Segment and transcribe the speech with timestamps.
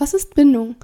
[0.00, 0.76] Was ist Bindung?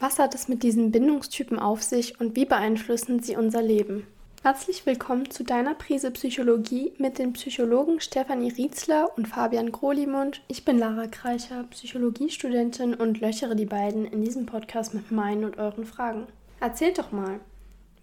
[0.00, 4.06] Was hat es mit diesen Bindungstypen auf sich und wie beeinflussen sie unser Leben?
[4.42, 10.40] Herzlich willkommen zu deiner Prise Psychologie mit den Psychologen Stefanie Rietzler und Fabian Grolimund.
[10.48, 15.58] Ich bin Lara Kreicher, Psychologiestudentin und löchere die beiden in diesem Podcast mit meinen und
[15.58, 16.26] euren Fragen.
[16.58, 17.40] Erzählt doch mal,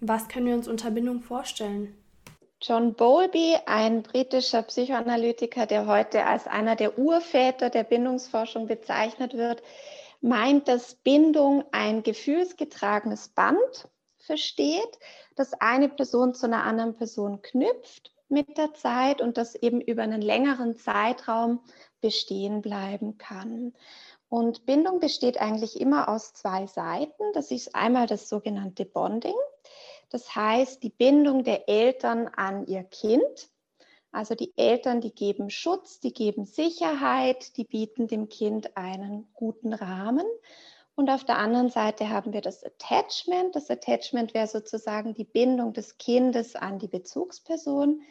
[0.02, 1.96] was können wir uns unter Bindung vorstellen?
[2.62, 9.64] John Bowlby, ein britischer Psychoanalytiker, der heute als einer der Urväter der Bindungsforschung bezeichnet wird,
[10.22, 15.00] meint, dass Bindung ein gefühlsgetragenes Band versteht,
[15.36, 20.04] das eine Person zu einer anderen Person knüpft mit der Zeit und das eben über
[20.04, 21.62] einen längeren Zeitraum
[22.02, 23.74] bestehen bleiben kann.
[24.30, 27.24] Und Bindung besteht eigentlich immer aus zwei Seiten.
[27.34, 29.34] Das ist einmal das sogenannte Bonding.
[30.10, 33.50] Das heißt, die Bindung der Eltern an ihr Kind.
[34.12, 39.74] Also die Eltern, die geben Schutz, die geben Sicherheit, die bieten dem Kind einen guten
[39.74, 40.26] Rahmen.
[40.96, 43.56] Und auf der anderen Seite haben wir das Attachment.
[43.56, 48.02] Das Attachment wäre sozusagen die Bindung des Kindes an die Bezugsperson.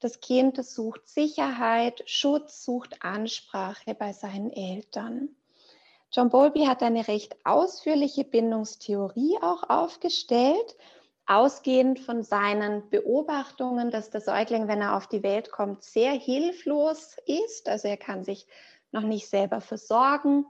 [0.00, 5.30] Das Kind das sucht Sicherheit, Schutz, sucht Ansprache bei seinen Eltern.
[6.12, 10.76] John Bowlby hat eine recht ausführliche Bindungstheorie auch aufgestellt
[11.28, 17.16] ausgehend von seinen Beobachtungen, dass der Säugling, wenn er auf die Welt kommt, sehr hilflos
[17.26, 17.68] ist.
[17.68, 18.46] Also er kann sich
[18.92, 20.46] noch nicht selber versorgen.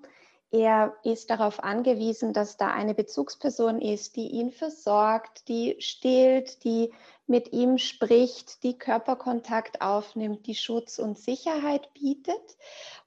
[0.51, 6.91] Er ist darauf angewiesen, dass da eine Bezugsperson ist, die ihn versorgt, die stillt, die
[7.27, 12.57] mit ihm spricht, die Körperkontakt aufnimmt, die Schutz und Sicherheit bietet.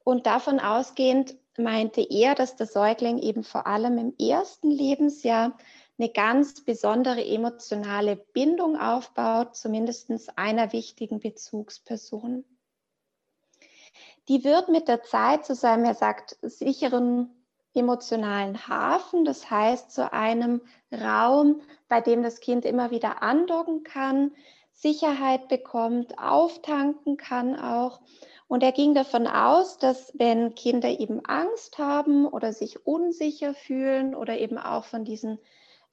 [0.03, 5.57] Und davon ausgehend meinte er, dass der Säugling eben vor allem im ersten Lebensjahr
[6.01, 12.43] eine ganz besondere emotionale Bindung aufbaut, zumindest einer wichtigen Bezugsperson.
[14.27, 17.29] Die wird mit der Zeit zu seinem, er sagt, sicheren
[17.75, 24.31] emotionalen Hafen, das heißt zu einem Raum, bei dem das Kind immer wieder andocken kann,
[24.73, 28.01] Sicherheit bekommt, auftanken kann auch.
[28.47, 34.15] Und er ging davon aus, dass wenn Kinder eben Angst haben oder sich unsicher fühlen
[34.15, 35.37] oder eben auch von diesen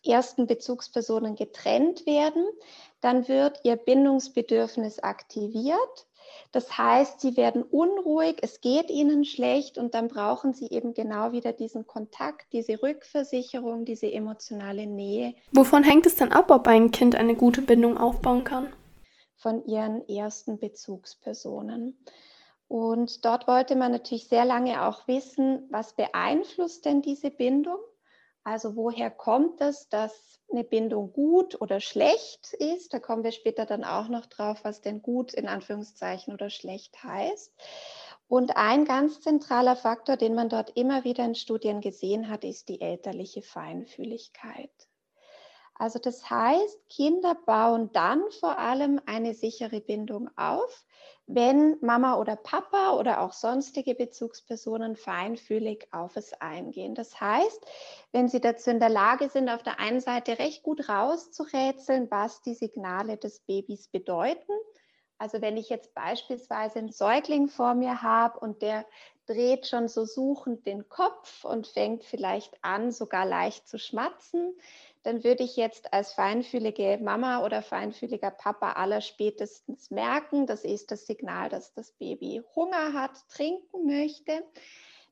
[0.05, 2.45] ersten Bezugspersonen getrennt werden,
[3.01, 6.07] dann wird ihr Bindungsbedürfnis aktiviert.
[6.53, 11.33] Das heißt, sie werden unruhig, es geht ihnen schlecht und dann brauchen sie eben genau
[11.33, 15.35] wieder diesen Kontakt, diese Rückversicherung, diese emotionale Nähe.
[15.53, 18.73] Wovon hängt es dann ab, ob ein Kind eine gute Bindung aufbauen kann?
[19.37, 21.97] Von ihren ersten Bezugspersonen.
[22.67, 27.79] Und dort wollte man natürlich sehr lange auch wissen, was beeinflusst denn diese Bindung?
[28.51, 32.95] Also woher kommt es, dass eine Bindung gut oder schlecht ist?
[32.95, 37.05] Da kommen wir später dann auch noch drauf, was denn gut in Anführungszeichen oder schlecht
[37.05, 37.53] heißt.
[38.27, 42.71] Und ein ganz zentraler Faktor, den man dort immer wieder in Studien gesehen hat, ist
[42.71, 44.88] die elterliche Feinfühligkeit.
[45.79, 50.85] Also das heißt, Kinder bauen dann vor allem eine sichere Bindung auf,
[51.29, 56.97] wenn Mama oder Papa oder auch sonstige Bezugspersonen feinfühlig auf es eingehen.
[56.97, 57.65] Das heißt,
[58.11, 62.43] wenn sie dazu in der Lage sind, auf der einen Seite recht gut rauszurätseln, was
[62.43, 64.53] die Signale des Babys bedeuten.
[65.19, 68.87] Also wenn ich jetzt beispielsweise einen Säugling vor mir habe und der
[69.27, 74.57] dreht schon so suchend den Kopf und fängt vielleicht an, sogar leicht zu schmatzen,
[75.03, 80.91] dann würde ich jetzt als feinfühlige Mama oder feinfühliger Papa aller spätestens merken, das ist
[80.91, 84.45] das Signal, dass das Baby Hunger hat, trinken möchte,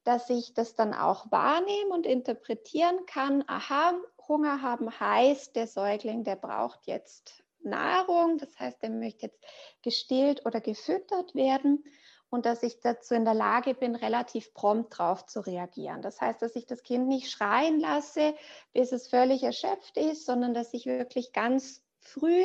[0.05, 3.45] dass ich das dann auch wahrnehmen und interpretieren kann.
[3.47, 3.95] Aha,
[4.29, 9.45] Hunger haben heißt, der Säugling, der braucht jetzt Nahrung, das heißt, er möchte jetzt
[9.83, 11.85] gestillt oder gefüttert werden
[12.31, 16.03] und dass ich dazu in der Lage bin, relativ prompt darauf zu reagieren.
[16.03, 18.35] Das heißt, dass ich das Kind nicht schreien lasse,
[18.73, 22.43] bis es völlig erschöpft ist, sondern dass ich wirklich ganz früh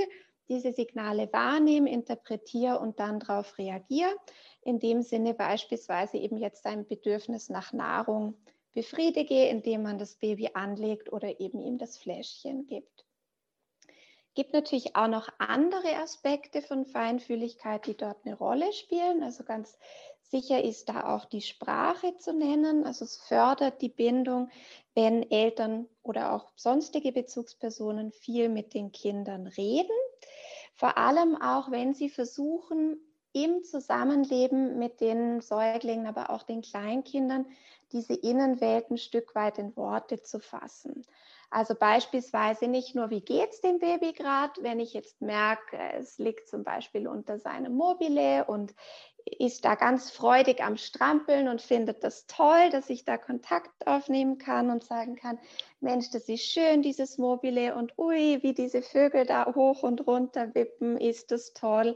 [0.50, 4.14] diese Signale wahrnehme, interpretiere und dann darauf reagiere.
[4.64, 8.36] In dem Sinne beispielsweise eben jetzt ein Bedürfnis nach Nahrung
[8.74, 13.06] befriedige, indem man das Baby anlegt oder eben ihm das Fläschchen gibt
[14.34, 19.24] gibt natürlich auch noch andere Aspekte von Feinfühligkeit, die dort eine Rolle spielen.
[19.24, 19.78] Also ganz
[20.22, 22.86] sicher ist da auch die Sprache zu nennen.
[22.86, 24.50] Also es fördert die Bindung,
[24.96, 29.96] wenn Eltern oder auch sonstige Bezugspersonen viel mit den Kindern reden.
[30.74, 33.00] Vor allem auch, wenn sie versuchen,
[33.34, 37.46] im Zusammenleben mit den Säuglingen, aber auch den Kleinkindern,
[37.94, 41.06] diese Innenwelt ein Stück weit in Worte zu fassen.
[41.54, 46.18] Also beispielsweise nicht nur, wie geht es dem Baby gerade, wenn ich jetzt merke, es
[46.18, 48.74] liegt zum Beispiel unter seinem Mobile und
[49.26, 54.38] ist da ganz freudig am Strampeln und findet das toll, dass ich da Kontakt aufnehmen
[54.38, 55.40] kann und sagen kann,
[55.82, 60.56] Mensch, das ist schön, dieses Mobile und ui, wie diese Vögel da hoch und runter
[60.56, 61.96] wippen, ist das toll.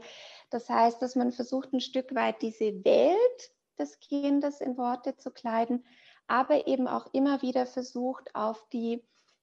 [0.50, 5.30] Das heißt, dass man versucht, ein Stück weit diese Welt des Kindes in Worte zu
[5.30, 5.84] kleiden,
[6.26, 9.02] aber eben auch immer wieder versucht, auf die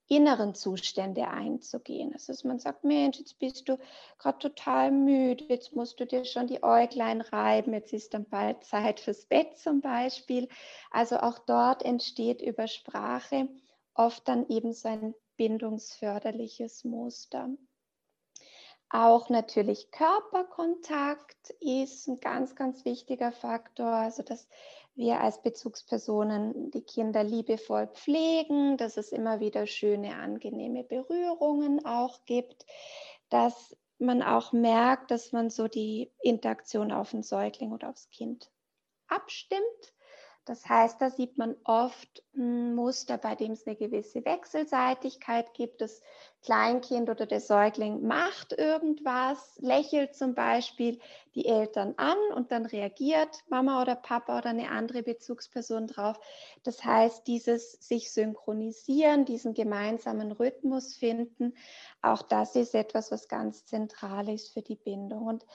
[0.09, 2.11] inneren Zustände einzugehen.
[2.11, 3.77] Das ist, man sagt, Mensch, jetzt bist du
[4.19, 8.63] gerade total müde, jetzt musst du dir schon die Äuglein reiben, jetzt ist dann bald
[8.63, 10.49] Zeit fürs Bett zum Beispiel.
[10.91, 13.47] Also auch dort entsteht über Sprache
[13.93, 17.49] oft dann eben so ein bindungsförderliches Muster.
[18.95, 23.87] Auch natürlich Körperkontakt ist ein ganz, ganz wichtiger Faktor.
[23.87, 24.47] Also, dass
[24.93, 32.23] wir als Bezugspersonen die Kinder liebevoll pflegen, dass es immer wieder schöne, angenehme Berührungen auch
[32.25, 32.67] gibt,
[33.29, 38.51] dass man auch merkt, dass man so die Interaktion auf den Säugling oder aufs Kind
[39.07, 39.93] abstimmt
[40.45, 45.79] das heißt, da sieht man oft ein Muster, bei dem es eine gewisse Wechselseitigkeit gibt.
[45.79, 46.01] Das
[46.41, 50.99] Kleinkind oder der Säugling macht irgendwas, lächelt zum Beispiel
[51.35, 56.19] die Eltern an und dann reagiert Mama oder Papa oder eine andere Bezugsperson drauf.
[56.63, 61.53] Das heißt, dieses sich synchronisieren, diesen gemeinsamen Rhythmus finden,
[62.01, 65.27] auch das ist etwas, was ganz zentral ist für die Bindung.
[65.27, 65.45] Und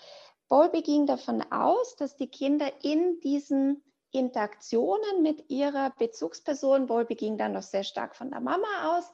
[0.48, 3.82] Bowlby ging davon aus, dass die Kinder in diesen
[4.12, 6.88] Interaktionen mit ihrer Bezugsperson.
[6.88, 9.12] Wolby ging dann noch sehr stark von der Mama aus.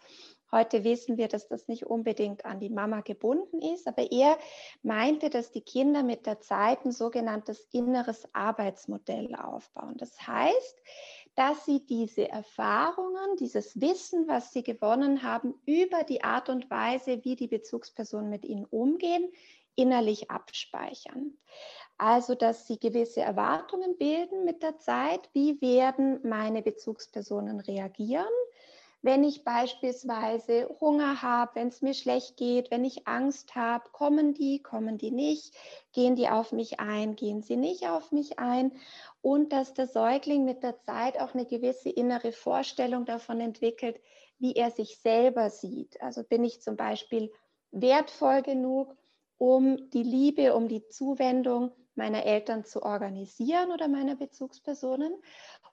[0.54, 4.38] Heute wissen wir, dass das nicht unbedingt an die Mama gebunden ist, aber er
[4.82, 9.96] meinte, dass die Kinder mit der Zeit ein sogenanntes inneres Arbeitsmodell aufbauen.
[9.96, 10.80] Das heißt,
[11.34, 17.24] dass sie diese Erfahrungen, dieses Wissen, was sie gewonnen haben, über die Art und Weise,
[17.24, 19.28] wie die Bezugspersonen mit ihnen umgehen,
[19.74, 21.36] innerlich abspeichern.
[21.96, 25.30] Also, dass sie gewisse Erwartungen bilden mit der Zeit.
[25.32, 28.26] Wie werden meine Bezugspersonen reagieren?
[29.04, 34.32] Wenn ich beispielsweise Hunger habe, wenn es mir schlecht geht, wenn ich Angst habe, kommen
[34.32, 35.54] die, kommen die nicht,
[35.92, 38.72] gehen die auf mich ein, gehen sie nicht auf mich ein
[39.20, 44.00] und dass der Säugling mit der Zeit auch eine gewisse innere Vorstellung davon entwickelt,
[44.38, 46.00] wie er sich selber sieht.
[46.00, 47.30] Also bin ich zum Beispiel
[47.72, 48.96] wertvoll genug,
[49.36, 55.14] um die Liebe, um die Zuwendung meiner Eltern zu organisieren oder meiner Bezugspersonen?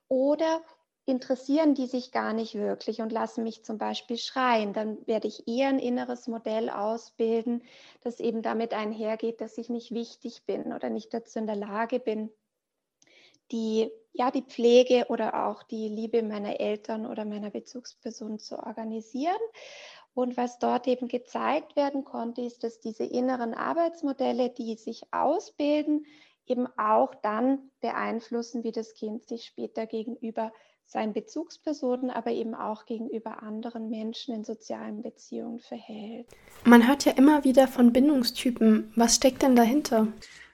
[0.08, 0.62] Oder
[1.06, 5.48] interessieren die sich gar nicht wirklich und lassen mich zum Beispiel schreien, dann werde ich
[5.48, 7.64] eher ein inneres Modell ausbilden,
[8.02, 12.00] das eben damit einhergeht, dass ich nicht wichtig bin oder nicht dazu in der Lage
[12.00, 12.30] bin,
[13.52, 19.42] die, ja, die Pflege oder auch die Liebe meiner Eltern oder meiner Bezugsperson zu organisieren.
[20.14, 26.06] Und was dort eben gezeigt werden konnte, ist, dass diese inneren Arbeitsmodelle, die sich ausbilden,
[26.46, 30.52] eben auch dann beeinflussen, wie das Kind sich später gegenüber
[30.86, 36.28] seinen Bezugspersonen, aber eben auch gegenüber anderen Menschen in sozialen Beziehungen verhält.
[36.66, 38.92] Man hört ja immer wieder von Bindungstypen.
[38.98, 40.08] Was steckt denn dahinter?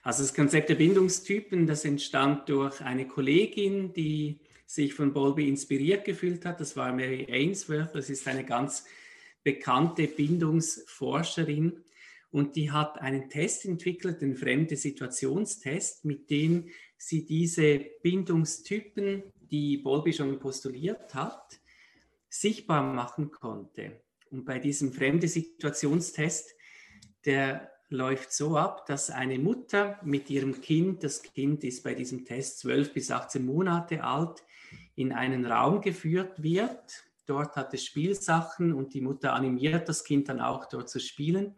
[0.04, 6.04] Also das Konzept der Bindungstypen, das entstand durch eine Kollegin, die sich von Bowlby inspiriert
[6.04, 6.60] gefühlt hat.
[6.60, 7.94] Das war Mary Ainsworth.
[7.94, 8.84] Das ist eine ganz
[9.42, 11.84] bekannte Bindungsforscherin
[12.30, 19.78] und die hat einen Test entwickelt, den fremde Situationstest, mit dem sie diese Bindungstypen, die
[19.78, 21.60] Bowlby schon postuliert hat,
[22.28, 24.02] sichtbar machen konnte.
[24.30, 26.54] Und bei diesem fremde Situationstest,
[27.24, 32.26] der läuft so ab, dass eine Mutter mit ihrem Kind, das Kind ist bei diesem
[32.26, 34.44] Test 12 bis 18 Monate alt,
[34.94, 40.30] in einen Raum geführt wird Dort hat es Spielsachen und die Mutter animiert das Kind
[40.30, 41.54] dann auch dort zu spielen.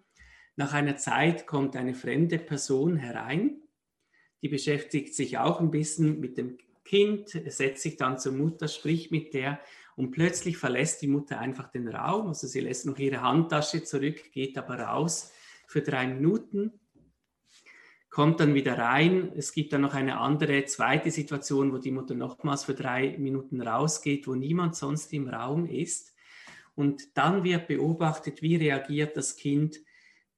[0.57, 3.63] Nach einer Zeit kommt eine fremde Person herein,
[4.43, 9.13] die beschäftigt sich auch ein bisschen mit dem Kind, setzt sich dann zur Mutter, spricht
[9.13, 9.61] mit der
[9.95, 12.27] und plötzlich verlässt die Mutter einfach den Raum.
[12.27, 15.31] Also sie lässt noch ihre Handtasche zurück, geht aber raus
[15.69, 16.81] für drei Minuten
[18.11, 19.33] kommt dann wieder rein.
[19.37, 23.63] Es gibt dann noch eine andere zweite Situation, wo die Mutter nochmals für drei Minuten
[23.63, 26.15] rausgeht, wo niemand sonst im Raum ist.
[26.75, 29.81] Und dann wird beobachtet, wie reagiert das Kind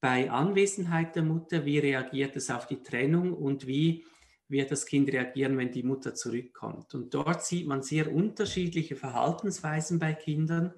[0.00, 4.04] bei Anwesenheit der Mutter, wie reagiert es auf die Trennung und wie
[4.48, 6.94] wird das Kind reagieren, wenn die Mutter zurückkommt.
[6.94, 10.74] Und dort sieht man sehr unterschiedliche Verhaltensweisen bei Kindern,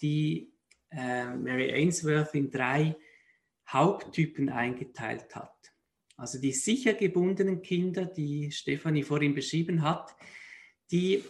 [0.00, 0.52] die
[0.90, 2.96] äh, Mary Ainsworth in drei
[3.68, 5.53] Haupttypen eingeteilt hat.
[6.16, 10.14] Also die sicher gebundenen Kinder, die Stefanie vorhin beschrieben hat,
[10.90, 11.24] die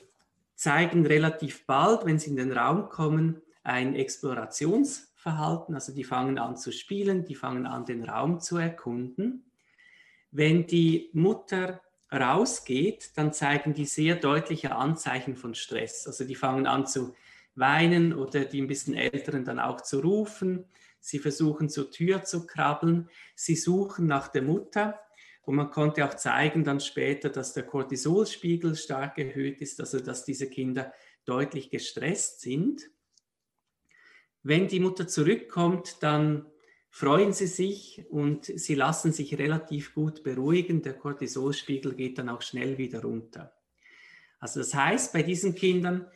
[0.55, 5.75] zeigen relativ bald, wenn sie in den Raum kommen, ein Explorationsverhalten.
[5.75, 9.51] Also die fangen an zu spielen, die fangen an, den Raum zu erkunden.
[10.31, 11.81] Wenn die Mutter
[12.13, 16.07] rausgeht, dann zeigen die sehr deutliche Anzeichen von Stress.
[16.07, 17.15] Also die fangen an zu
[17.55, 20.65] weinen oder die ein bisschen Älteren dann auch zu rufen.
[21.05, 23.11] Sie versuchen zur Tür zu krabbeln.
[23.35, 24.99] Sie suchen nach der Mutter.
[25.43, 30.25] Und man konnte auch zeigen dann später, dass der Cortisolspiegel stark erhöht ist, also dass
[30.25, 30.95] diese Kinder
[31.27, 32.89] deutlich gestresst sind.
[34.43, 36.47] Wenn die Mutter zurückkommt, dann
[36.89, 40.81] freuen sie sich und sie lassen sich relativ gut beruhigen.
[40.81, 43.55] Der Cortisolspiegel geht dann auch schnell wieder runter.
[44.39, 46.07] Also das heißt, bei diesen Kindern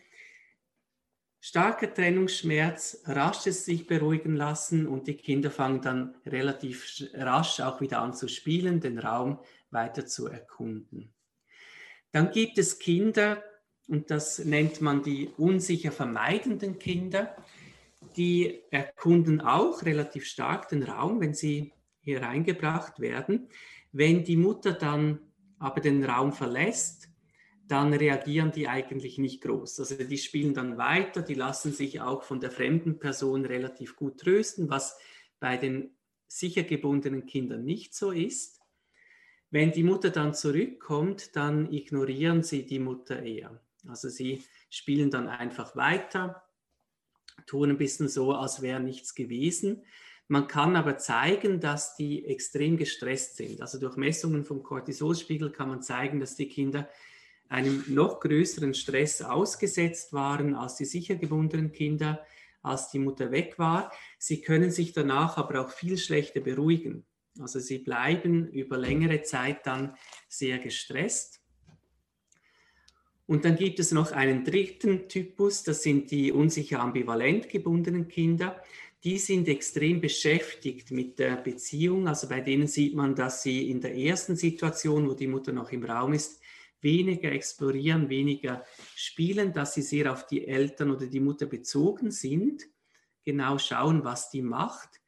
[1.41, 8.01] starker Trennungsschmerz, rasches sich beruhigen lassen und die Kinder fangen dann relativ rasch auch wieder
[8.01, 9.39] an zu spielen, den Raum
[9.71, 11.13] weiter zu erkunden.
[12.13, 13.43] Dann gibt es Kinder,
[13.87, 17.35] und das nennt man die unsicher vermeidenden Kinder
[18.17, 23.49] die erkunden auch relativ stark den Raum, wenn sie hier reingebracht werden.
[23.93, 25.21] Wenn die Mutter dann
[25.59, 27.08] aber den Raum verlässt,
[27.69, 29.79] dann reagieren die eigentlich nicht groß.
[29.81, 34.19] Also die spielen dann weiter, die lassen sich auch von der fremden Person relativ gut
[34.19, 34.99] trösten, was
[35.39, 35.95] bei den
[36.27, 38.61] sicher gebundenen Kindern nicht so ist.
[39.51, 43.61] Wenn die Mutter dann zurückkommt, dann ignorieren sie die Mutter eher.
[43.87, 46.43] Also sie spielen dann einfach weiter,
[47.47, 49.85] tun ein bisschen so, als wäre nichts gewesen.
[50.27, 53.63] Man kann aber zeigen, dass die extrem gestresst sind.
[53.63, 56.89] Also durch Messungen vom Cortisolspiegel kann man zeigen, dass die Kinder
[57.49, 62.25] einem noch größeren Stress ausgesetzt waren als die sicher gebundenen Kinder,
[62.63, 63.93] als die Mutter weg war.
[64.19, 67.05] Sie können sich danach aber auch viel schlechter beruhigen.
[67.39, 69.95] Also sie bleiben über längere Zeit dann
[70.29, 71.41] sehr gestresst.
[73.27, 78.63] Und dann gibt es noch einen dritten Typus, das sind die unsicher ambivalent gebundenen Kinder.
[79.05, 82.09] Die sind extrem beschäftigt mit der Beziehung.
[82.09, 85.71] Also bei denen sieht man, dass sie in der ersten Situation, wo die Mutter noch
[85.71, 86.41] im Raum ist,
[86.81, 92.65] weniger explorieren, weniger spielen, dass sie sehr auf die Eltern oder die Mutter bezogen sind,
[93.25, 95.01] genau schauen, was die macht,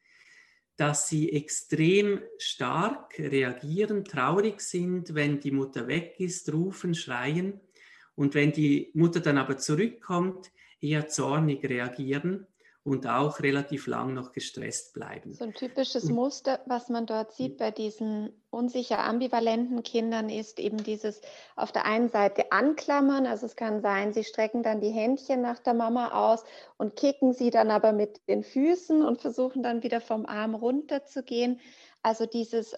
[0.76, 7.60] dass sie extrem stark reagieren, traurig sind, wenn die Mutter weg ist, rufen, schreien.
[8.14, 10.50] Und wenn die Mutter dann aber zurückkommt,
[10.80, 12.46] eher zornig reagieren
[12.82, 15.34] und auch relativ lang noch gestresst bleiben.
[15.34, 20.82] So ein typisches Muster, was man dort sieht bei diesen unsicher ambivalenten Kindern, ist eben
[20.82, 21.20] dieses
[21.56, 23.26] auf der einen Seite anklammern.
[23.26, 26.42] Also es kann sein, sie strecken dann die Händchen nach der Mama aus
[26.78, 31.04] und kicken sie dann aber mit den Füßen und versuchen dann wieder vom Arm runter
[31.04, 31.60] zu gehen.
[32.02, 32.76] Also dieses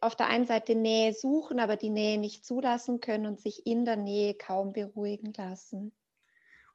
[0.00, 3.84] auf der einen Seite Nähe suchen, aber die Nähe nicht zulassen können und sich in
[3.84, 5.92] der Nähe kaum beruhigen lassen.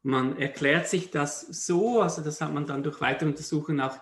[0.01, 3.97] Man erklärt sich das so, also das hat man dann durch weitere Untersuchungen auch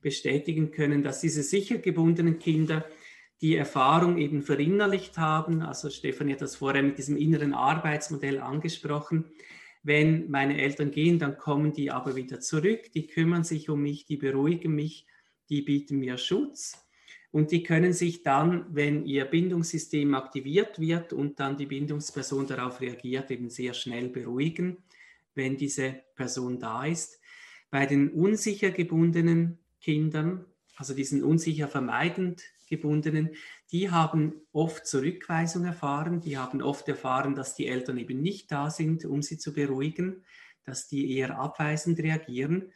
[0.00, 2.84] bestätigen können, dass diese sicher gebundenen Kinder
[3.40, 5.62] die Erfahrung eben verinnerlicht haben.
[5.62, 9.26] Also Stefanie hat das vorher mit diesem inneren Arbeitsmodell angesprochen.
[9.82, 14.04] Wenn meine Eltern gehen, dann kommen die aber wieder zurück, die kümmern sich um mich,
[14.04, 15.06] die beruhigen mich,
[15.50, 16.78] die bieten mir Schutz.
[17.32, 22.80] Und die können sich dann, wenn ihr Bindungssystem aktiviert wird und dann die Bindungsperson darauf
[22.80, 24.76] reagiert, eben sehr schnell beruhigen,
[25.34, 27.20] wenn diese Person da ist.
[27.70, 30.44] Bei den unsicher gebundenen Kindern,
[30.76, 33.30] also diesen unsicher vermeidend gebundenen,
[33.70, 38.70] die haben oft Zurückweisung erfahren, die haben oft erfahren, dass die Eltern eben nicht da
[38.70, 40.24] sind, um sie zu beruhigen,
[40.64, 42.72] dass die eher abweisend reagieren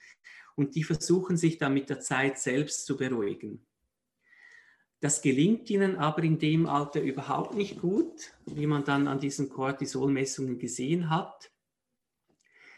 [0.55, 3.65] und die versuchen sich dann mit der Zeit selbst zu beruhigen.
[5.01, 9.51] Das gelingt ihnen aber in dem Alter überhaupt nicht gut, wie man dann an diesen
[9.51, 11.51] Cortisolmessungen gesehen hat.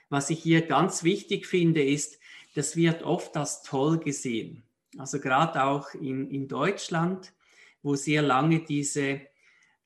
[0.08, 2.18] Was ich hier ganz wichtig finde, ist,
[2.54, 4.62] das wird oft als toll gesehen.
[4.96, 7.32] Also gerade auch in, in Deutschland,
[7.82, 9.20] wo sehr lange diese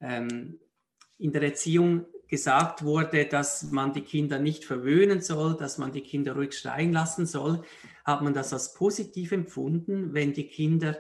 [0.00, 0.58] ähm,
[1.18, 6.00] in der Erziehung gesagt wurde, dass man die Kinder nicht verwöhnen soll, dass man die
[6.00, 7.62] Kinder ruhig schreien lassen soll,
[8.04, 10.96] hat man das als positiv empfunden, wenn die Kinder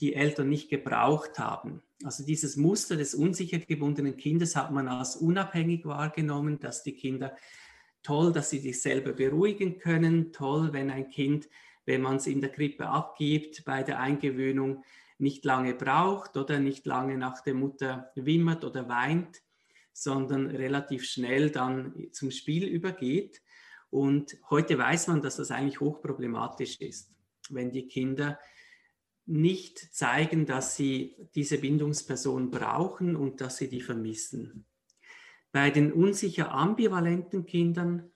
[0.00, 1.82] die Eltern nicht gebraucht haben.
[2.04, 7.34] Also dieses Muster des unsicher gebundenen Kindes hat man als unabhängig wahrgenommen, dass die Kinder
[8.06, 11.48] toll, dass sie sich selber beruhigen können, toll, wenn ein Kind,
[11.86, 14.84] wenn man es in der Krippe abgibt, bei der Eingewöhnung
[15.18, 19.42] nicht lange braucht oder nicht lange nach der Mutter wimmert oder weint,
[19.92, 23.42] sondern relativ schnell dann zum Spiel übergeht.
[23.90, 27.10] Und heute weiß man, dass das eigentlich hochproblematisch ist,
[27.50, 28.38] wenn die Kinder
[29.24, 34.64] nicht zeigen, dass sie diese Bindungsperson brauchen und dass sie die vermissen.
[35.56, 38.10] Bei den unsicher ambivalenten Kindern,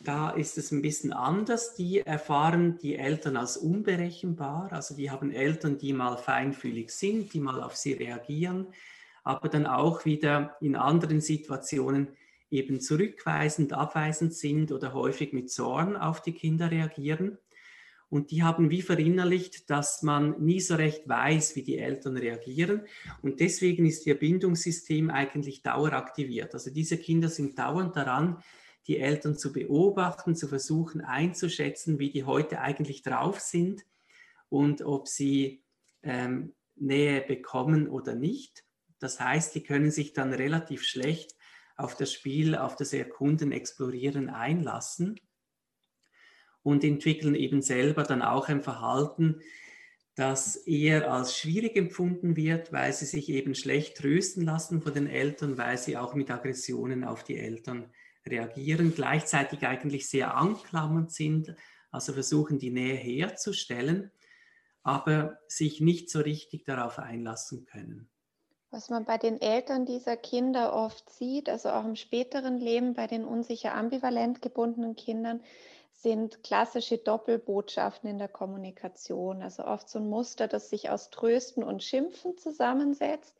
[0.00, 1.76] da ist es ein bisschen anders.
[1.76, 4.72] Die erfahren die Eltern als unberechenbar.
[4.72, 8.66] Also die haben Eltern, die mal feinfühlig sind, die mal auf sie reagieren,
[9.22, 12.08] aber dann auch wieder in anderen Situationen
[12.50, 17.38] eben zurückweisend, abweisend sind oder häufig mit Zorn auf die Kinder reagieren.
[18.12, 22.82] Und die haben wie verinnerlicht, dass man nie so recht weiß, wie die Eltern reagieren.
[23.22, 26.52] Und deswegen ist ihr Bindungssystem eigentlich daueraktiviert.
[26.52, 28.42] Also diese Kinder sind dauernd daran,
[28.86, 33.80] die Eltern zu beobachten, zu versuchen einzuschätzen, wie die heute eigentlich drauf sind
[34.50, 35.64] und ob sie
[36.02, 38.62] ähm, Nähe bekommen oder nicht.
[38.98, 41.34] Das heißt, die können sich dann relativ schlecht
[41.78, 45.18] auf das Spiel, auf das Erkunden, Explorieren einlassen
[46.62, 49.40] und entwickeln eben selber dann auch ein Verhalten,
[50.14, 55.06] das eher als schwierig empfunden wird, weil sie sich eben schlecht trösten lassen von den
[55.06, 57.90] Eltern, weil sie auch mit Aggressionen auf die Eltern
[58.26, 61.54] reagieren, gleichzeitig eigentlich sehr anklammernd sind,
[61.90, 64.10] also versuchen die Nähe herzustellen,
[64.82, 68.08] aber sich nicht so richtig darauf einlassen können.
[68.70, 73.06] Was man bei den Eltern dieser Kinder oft sieht, also auch im späteren Leben bei
[73.06, 75.42] den unsicher ambivalent gebundenen Kindern,
[75.92, 79.42] sind klassische Doppelbotschaften in der Kommunikation.
[79.42, 83.36] Also oft so ein Muster, das sich aus Trösten und Schimpfen zusammensetzt.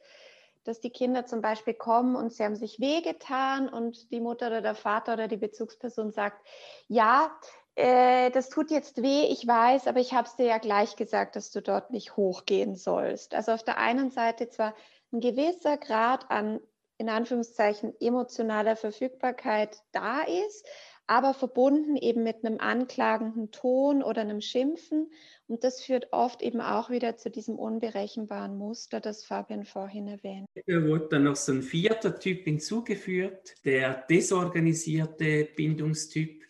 [0.64, 4.62] Dass die Kinder zum Beispiel kommen und sie haben sich wehgetan und die Mutter oder
[4.62, 6.46] der Vater oder die Bezugsperson sagt,
[6.86, 7.36] ja,
[7.74, 11.36] äh, das tut jetzt weh, ich weiß, aber ich habe es dir ja gleich gesagt,
[11.36, 13.34] dass du dort nicht hochgehen sollst.
[13.34, 14.74] Also auf der einen Seite zwar
[15.12, 16.60] ein gewisser Grad an,
[16.98, 20.66] in Anführungszeichen, emotionaler Verfügbarkeit da ist,
[21.06, 25.10] aber verbunden eben mit einem anklagenden Ton oder einem Schimpfen.
[25.48, 30.46] Und das führt oft eben auch wieder zu diesem unberechenbaren Muster, das Fabian vorhin erwähnt.
[30.66, 36.44] Da wurde dann noch so ein vierter Typ hinzugeführt, der desorganisierte Bindungstyp.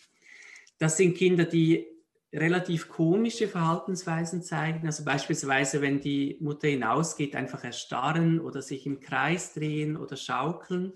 [0.78, 1.86] Das sind Kinder, die
[2.32, 4.86] relativ komische Verhaltensweisen zeigen.
[4.86, 10.92] Also beispielsweise, wenn die Mutter hinausgeht, einfach erstarren oder sich im Kreis drehen oder schaukeln.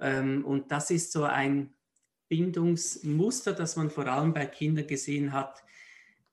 [0.00, 1.74] Ähm, und das ist so ein
[2.28, 5.62] Bindungsmuster, das man vor allem bei Kindern gesehen hat,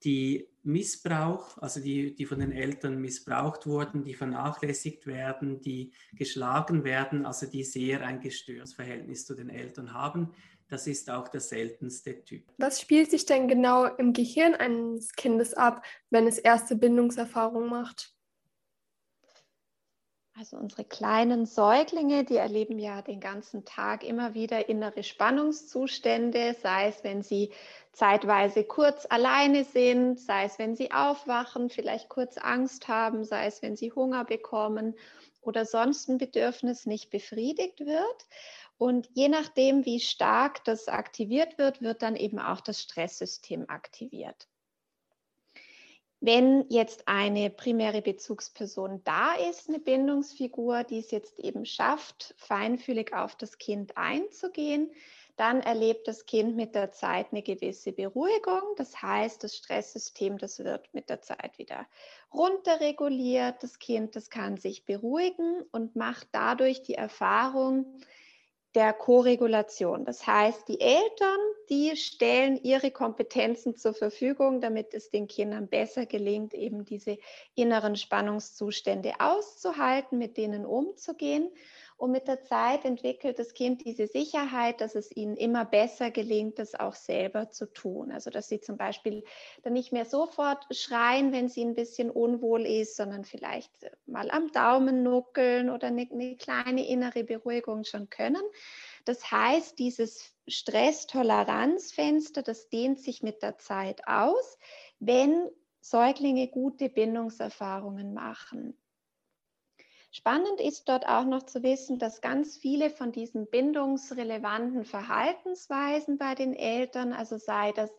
[0.04, 6.84] die Missbrauch, also die, die von den Eltern missbraucht wurden, die vernachlässigt werden, die geschlagen
[6.84, 10.32] werden, also die sehr ein gestörtes Verhältnis zu den Eltern haben.
[10.68, 12.42] Das ist auch der seltenste Typ.
[12.58, 18.15] Was spielt sich denn genau im Gehirn eines Kindes ab, wenn es erste Bindungserfahrungen macht?
[20.38, 26.88] Also unsere kleinen Säuglinge, die erleben ja den ganzen Tag immer wieder innere Spannungszustände, sei
[26.88, 27.52] es, wenn sie
[27.92, 33.62] zeitweise kurz alleine sind, sei es, wenn sie aufwachen, vielleicht kurz Angst haben, sei es,
[33.62, 34.94] wenn sie Hunger bekommen
[35.40, 38.26] oder sonst ein Bedürfnis nicht befriedigt wird.
[38.76, 44.48] Und je nachdem, wie stark das aktiviert wird, wird dann eben auch das Stresssystem aktiviert.
[46.20, 53.12] Wenn jetzt eine primäre Bezugsperson da ist, eine Bindungsfigur, die es jetzt eben schafft, feinfühlig
[53.14, 54.90] auf das Kind einzugehen,
[55.36, 58.62] dann erlebt das Kind mit der Zeit eine gewisse Beruhigung.
[58.76, 61.86] Das heißt, das Stresssystem, das wird mit der Zeit wieder
[62.32, 63.62] runterreguliert.
[63.62, 68.00] Das Kind, das kann sich beruhigen und macht dadurch die Erfahrung,
[68.76, 70.04] der Koregulation.
[70.04, 71.38] Das heißt, die Eltern,
[71.70, 77.16] die stellen ihre Kompetenzen zur Verfügung, damit es den Kindern besser gelingt, eben diese
[77.54, 81.50] inneren Spannungszustände auszuhalten, mit denen umzugehen.
[81.98, 86.58] Und mit der Zeit entwickelt das Kind diese Sicherheit, dass es ihnen immer besser gelingt,
[86.58, 88.12] das auch selber zu tun.
[88.12, 89.24] Also dass sie zum Beispiel
[89.62, 93.70] dann nicht mehr sofort schreien, wenn sie ein bisschen unwohl ist, sondern vielleicht
[94.04, 98.42] mal am Daumen nuckeln oder eine, eine kleine innere Beruhigung schon können.
[99.06, 104.58] Das heißt, dieses Stresstoleranzfenster, das dehnt sich mit der Zeit aus,
[104.98, 105.48] wenn
[105.80, 108.76] Säuglinge gute Bindungserfahrungen machen.
[110.16, 116.34] Spannend ist dort auch noch zu wissen, dass ganz viele von diesen bindungsrelevanten Verhaltensweisen bei
[116.34, 117.90] den Eltern, also sei das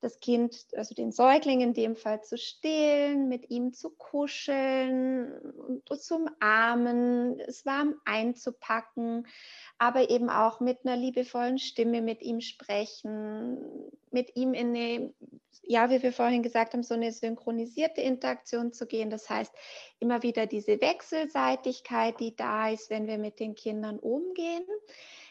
[0.00, 5.32] das Kind, also den Säugling in dem Fall zu stillen, mit ihm zu kuscheln,
[5.98, 9.26] zu umarmen, es warm einzupacken,
[9.78, 13.58] aber eben auch mit einer liebevollen Stimme mit ihm sprechen,
[14.10, 15.14] mit ihm in eine
[15.66, 19.10] ja, wie wir vorhin gesagt haben, so eine synchronisierte Interaktion zu gehen.
[19.10, 19.52] Das heißt,
[19.98, 24.64] immer wieder diese Wechselseitigkeit, die da ist, wenn wir mit den Kindern umgehen,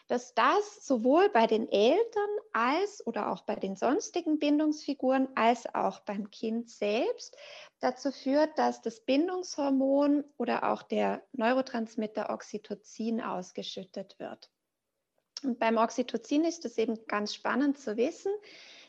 [0.06, 6.00] dass das sowohl bei den Eltern als oder auch bei den sonstigen Bindungsfiguren als auch
[6.00, 7.36] beim Kind selbst
[7.80, 14.50] dazu führt, dass das Bindungshormon oder auch der Neurotransmitter Oxytocin ausgeschüttet wird.
[15.42, 18.32] Und beim Oxytocin ist es eben ganz spannend zu wissen,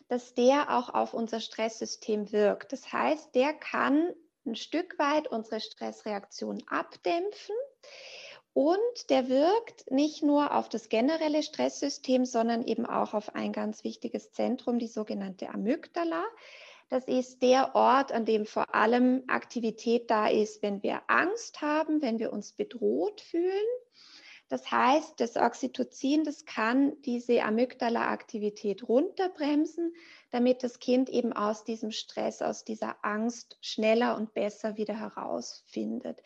[0.08, 2.71] dass der auch auf unser Stresssystem wirkt.
[2.71, 4.13] Das heißt, der kann
[4.45, 7.56] ein Stück weit unsere Stressreaktion abdämpfen,
[8.58, 13.84] Und der wirkt nicht nur auf das generelle Stresssystem, sondern eben auch auf ein ganz
[13.84, 16.24] wichtiges Zentrum, die sogenannte Amygdala.
[16.89, 22.02] Das ist der Ort, an dem vor allem Aktivität da ist, wenn wir Angst haben,
[22.02, 23.67] wenn wir uns bedroht fühlen.
[24.49, 29.93] Das heißt, das Oxytocin, das kann diese Amygdala-Aktivität runterbremsen,
[30.31, 36.21] damit das Kind eben aus diesem Stress, aus dieser Angst schneller und besser wieder herausfindet.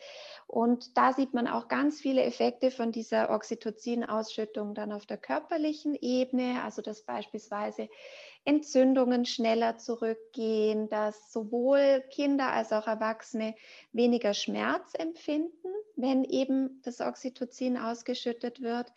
[0.46, 5.96] Und da sieht man auch ganz viele Effekte von dieser Oxytocin-Ausschüttung dann auf der körperlichen
[5.96, 7.88] Ebene, also dass beispielsweise
[8.44, 13.54] Entzündungen schneller zurückgehen, dass sowohl Kinder als auch Erwachsene
[13.92, 18.92] weniger Schmerz empfinden, wenn eben das Oxytocin ausgeschüttet wird.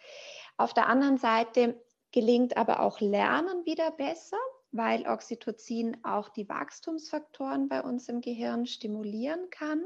[0.58, 1.79] Auf der anderen Seite
[2.12, 4.38] gelingt aber auch Lernen wieder besser,
[4.71, 9.86] weil Oxytocin auch die Wachstumsfaktoren bei uns im Gehirn stimulieren kann.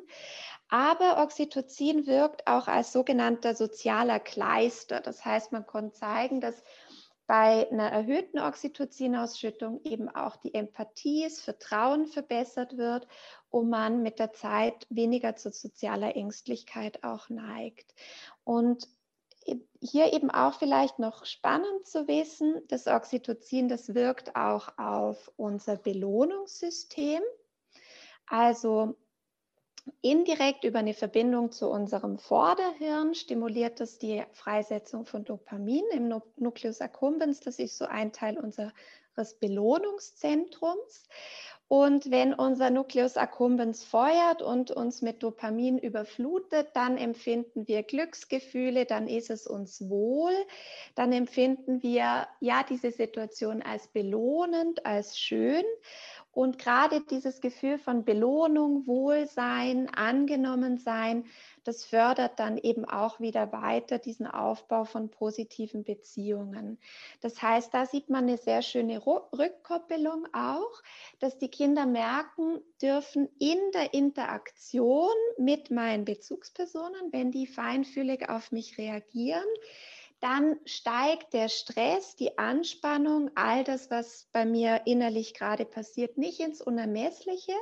[0.69, 4.99] Aber Oxytocin wirkt auch als sogenannter sozialer Kleister.
[5.01, 6.63] Das heißt, man kann zeigen, dass
[7.29, 13.07] bei einer erhöhten Oxytocinausschüttung eben auch die Empathie, das Vertrauen verbessert wird
[13.51, 17.93] und man mit der Zeit weniger zu sozialer Ängstlichkeit auch neigt.
[18.43, 18.87] Und
[19.79, 25.77] hier eben auch vielleicht noch spannend zu wissen, das Oxytocin, das wirkt auch auf unser
[25.77, 27.21] Belohnungssystem.
[28.25, 28.95] Also
[30.01, 36.81] Indirekt über eine Verbindung zu unserem Vorderhirn stimuliert es die Freisetzung von Dopamin im Nucleus
[36.81, 37.39] accumbens.
[37.39, 41.07] Das ist so ein Teil unseres Belohnungszentrums.
[41.69, 48.85] Und wenn unser Nucleus accumbens feuert und uns mit Dopamin überflutet, dann empfinden wir Glücksgefühle,
[48.85, 50.33] dann ist es uns wohl,
[50.95, 55.63] dann empfinden wir ja diese Situation als belohnend, als schön.
[56.31, 61.25] Und gerade dieses Gefühl von Belohnung, Wohlsein, angenommen sein,
[61.63, 66.79] das fördert dann eben auch wieder weiter diesen Aufbau von positiven Beziehungen.
[67.21, 70.81] Das heißt, da sieht man eine sehr schöne Rückkoppelung auch,
[71.19, 78.51] dass die Kinder merken dürfen in der Interaktion mit meinen Bezugspersonen, wenn die feinfühlig auf
[78.51, 79.45] mich reagieren,
[80.19, 86.39] dann steigt der Stress, die Anspannung, all das, was bei mir innerlich gerade passiert, nicht
[86.39, 87.53] ins Unermessliche,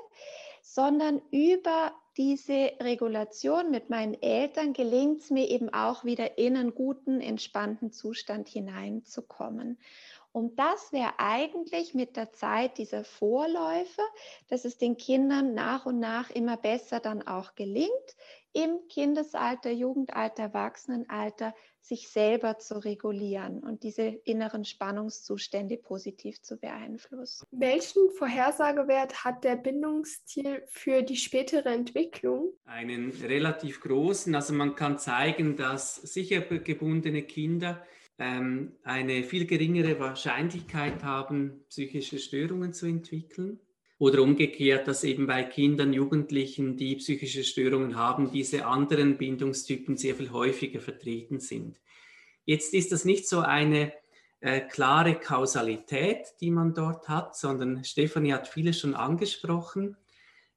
[0.62, 6.74] sondern über diese Regulation mit meinen Eltern gelingt es mir eben auch wieder in einen
[6.74, 9.78] guten, entspannten Zustand hineinzukommen.
[10.32, 14.04] Und das wäre eigentlich mit der Zeit dieser Vorläufer,
[14.50, 17.90] dass es den Kindern nach und nach immer besser dann auch gelingt,
[18.58, 27.46] im Kindesalter, Jugendalter, Erwachsenenalter sich selber zu regulieren und diese inneren Spannungszustände positiv zu beeinflussen.
[27.52, 32.52] Welchen Vorhersagewert hat der Bindungsstil für die spätere Entwicklung?
[32.66, 34.34] Einen relativ großen.
[34.34, 37.86] Also man kann zeigen, dass sicher gebundene Kinder
[38.18, 43.60] ähm, eine viel geringere Wahrscheinlichkeit haben, psychische Störungen zu entwickeln.
[44.00, 50.14] Oder umgekehrt, dass eben bei Kindern, Jugendlichen, die psychische Störungen haben, diese anderen Bindungstypen sehr
[50.14, 51.80] viel häufiger vertreten sind.
[52.46, 53.92] Jetzt ist das nicht so eine
[54.40, 59.98] äh, klare Kausalität, die man dort hat, sondern Stefanie hat vieles schon angesprochen.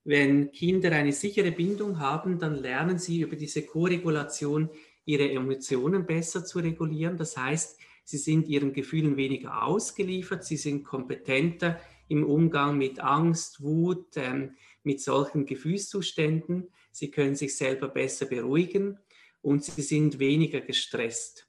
[0.04, 4.68] Wenn Kinder eine sichere Bindung haben, dann lernen sie über diese Koregulation
[5.04, 7.16] ihre Emotionen besser zu regulieren.
[7.16, 13.62] Das heißt, sie sind ihren Gefühlen weniger ausgeliefert, sie sind kompetenter im Umgang mit Angst,
[13.62, 16.68] Wut, ähm, mit solchen Gefühlszuständen.
[16.90, 18.98] Sie können sich selber besser beruhigen
[19.42, 21.48] und sie sind weniger gestresst.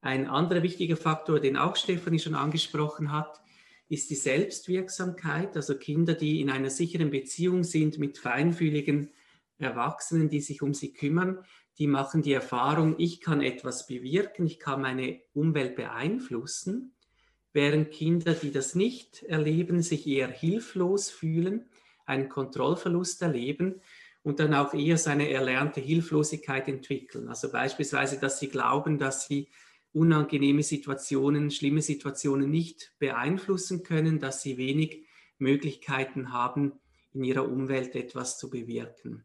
[0.00, 3.40] Ein anderer wichtiger Faktor, den auch Stefanie schon angesprochen hat,
[3.88, 5.54] ist die Selbstwirksamkeit.
[5.56, 9.10] Also Kinder, die in einer sicheren Beziehung sind mit feinfühligen
[9.58, 11.44] Erwachsenen, die sich um sie kümmern,
[11.78, 16.95] die machen die Erfahrung, ich kann etwas bewirken, ich kann meine Umwelt beeinflussen
[17.56, 21.68] während Kinder, die das nicht erleben, sich eher hilflos fühlen,
[22.04, 23.80] einen Kontrollverlust erleben
[24.22, 27.28] und dann auch eher seine erlernte Hilflosigkeit entwickeln.
[27.28, 29.48] Also beispielsweise, dass sie glauben, dass sie
[29.94, 35.06] unangenehme Situationen, schlimme Situationen nicht beeinflussen können, dass sie wenig
[35.38, 36.74] Möglichkeiten haben,
[37.14, 39.24] in ihrer Umwelt etwas zu bewirken.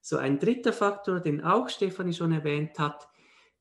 [0.00, 3.09] So ein dritter Faktor, den auch Stefanie schon erwähnt hat,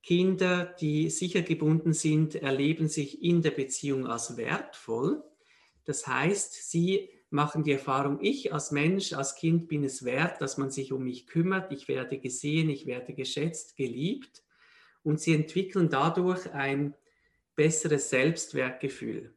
[0.03, 5.23] Kinder, die sicher gebunden sind, erleben sich in der Beziehung als wertvoll.
[5.85, 10.57] Das heißt, sie machen die Erfahrung, ich als Mensch, als Kind bin es wert, dass
[10.57, 14.43] man sich um mich kümmert, ich werde gesehen, ich werde geschätzt, geliebt
[15.03, 16.95] und sie entwickeln dadurch ein
[17.55, 19.33] besseres Selbstwertgefühl.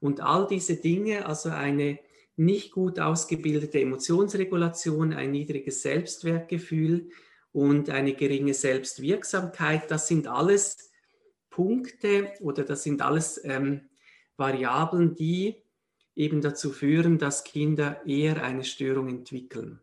[0.00, 1.98] Und all diese Dinge, also eine
[2.36, 7.10] nicht gut ausgebildete Emotionsregulation, ein niedriges Selbstwertgefühl
[7.52, 9.90] und eine geringe Selbstwirksamkeit.
[9.90, 10.90] Das sind alles
[11.50, 13.88] Punkte oder das sind alles ähm,
[14.36, 15.62] Variablen, die
[16.14, 19.80] eben dazu führen, dass Kinder eher eine Störung entwickeln.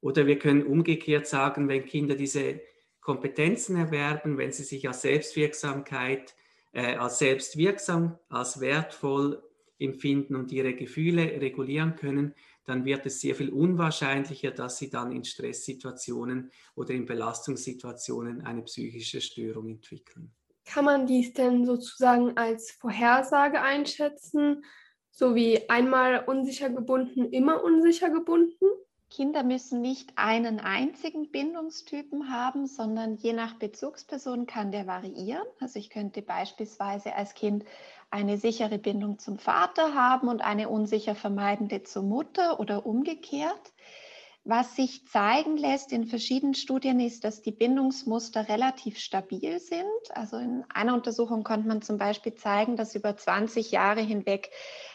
[0.00, 2.60] Oder wir können umgekehrt sagen, wenn Kinder diese
[3.00, 6.34] Kompetenzen erwerben, wenn sie sich als Selbstwirksamkeit,
[6.72, 9.42] äh, als selbstwirksam, als wertvoll
[9.80, 15.12] empfinden und ihre Gefühle regulieren können, dann wird es sehr viel unwahrscheinlicher, dass sie dann
[15.12, 20.32] in Stresssituationen oder in Belastungssituationen eine psychische Störung entwickeln.
[20.66, 24.64] Kann man dies denn sozusagen als Vorhersage einschätzen,
[25.10, 28.66] so wie einmal unsicher gebunden, immer unsicher gebunden?
[29.10, 35.46] Kinder müssen nicht einen einzigen Bindungstypen haben, sondern je nach Bezugsperson kann der variieren.
[35.58, 37.64] Also ich könnte beispielsweise als Kind
[38.10, 43.72] eine sichere Bindung zum Vater haben und eine unsicher vermeidende zur Mutter oder umgekehrt.
[44.42, 49.84] Was sich zeigen lässt in verschiedenen Studien ist, dass die Bindungsmuster relativ stabil sind.
[50.10, 54.50] Also in einer Untersuchung konnte man zum Beispiel zeigen, dass über 20 Jahre hinweg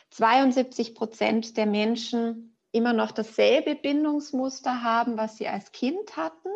[0.10, 6.50] 72 Prozent der Menschen immer noch dasselbe Bindungsmuster haben, was sie als Kind hatten.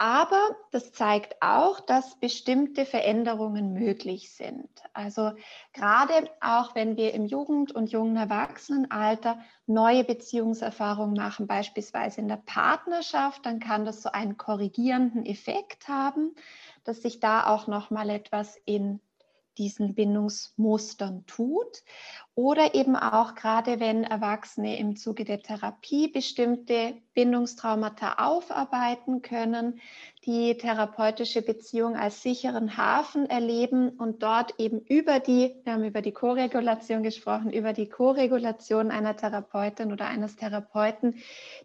[0.00, 4.70] Aber das zeigt auch, dass bestimmte Veränderungen möglich sind.
[4.92, 5.32] Also
[5.72, 12.36] gerade auch wenn wir im Jugend- und jungen Erwachsenenalter neue Beziehungserfahrungen machen, beispielsweise in der
[12.36, 16.32] Partnerschaft, dann kann das so einen korrigierenden Effekt haben,
[16.84, 19.00] dass sich da auch noch mal etwas in
[19.58, 21.82] diesen Bindungsmustern tut.
[22.34, 29.80] Oder eben auch gerade wenn Erwachsene im Zuge der Therapie bestimmte Bindungstraumata aufarbeiten können,
[30.24, 36.00] die therapeutische Beziehung als sicheren Hafen erleben und dort eben über die, wir haben über
[36.00, 41.16] die Koregulation gesprochen, über die Koregulation einer Therapeutin oder eines Therapeuten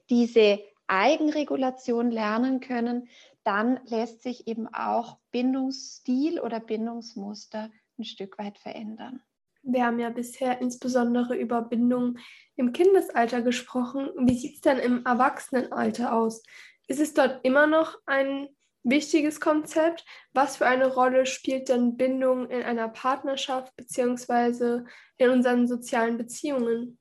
[0.09, 3.07] diese Eigenregulation lernen können,
[3.43, 9.21] dann lässt sich eben auch Bindungsstil oder Bindungsmuster ein Stück weit verändern.
[9.63, 12.17] Wir haben ja bisher insbesondere über Bindung
[12.55, 14.09] im Kindesalter gesprochen.
[14.17, 16.43] Wie sieht es denn im Erwachsenenalter aus?
[16.87, 18.49] Ist es dort immer noch ein
[18.83, 20.05] wichtiges Konzept?
[20.33, 24.81] Was für eine Rolle spielt denn Bindung in einer Partnerschaft bzw.
[25.17, 26.99] in unseren sozialen Beziehungen?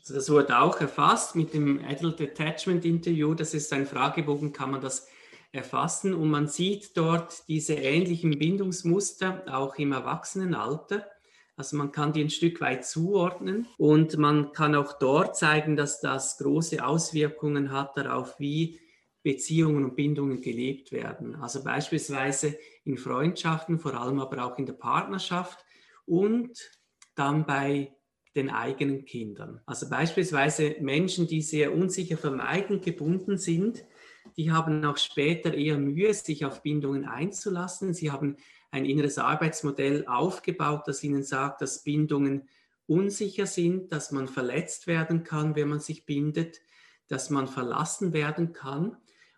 [0.00, 3.34] Also das wurde auch erfasst mit dem Adult Attachment Interview.
[3.34, 5.06] Das ist ein Fragebogen, kann man das
[5.52, 11.06] erfassen und man sieht dort diese ähnlichen Bindungsmuster auch im Erwachsenenalter.
[11.56, 16.00] Also man kann die ein Stück weit zuordnen und man kann auch dort zeigen, dass
[16.00, 18.80] das große Auswirkungen hat darauf, wie
[19.22, 21.36] Beziehungen und Bindungen gelebt werden.
[21.36, 25.64] Also beispielsweise in Freundschaften, vor allem aber auch in der Partnerschaft
[26.06, 26.58] und
[27.14, 27.94] dann bei
[28.34, 29.60] den eigenen Kindern.
[29.66, 33.84] Also beispielsweise Menschen, die sehr unsicher vermeidend gebunden sind,
[34.36, 37.94] die haben auch später eher Mühe, sich auf Bindungen einzulassen.
[37.94, 38.36] Sie haben
[38.70, 42.48] ein inneres Arbeitsmodell aufgebaut, das ihnen sagt, dass Bindungen
[42.86, 46.60] unsicher sind, dass man verletzt werden kann, wenn man sich bindet,
[47.08, 48.96] dass man verlassen werden kann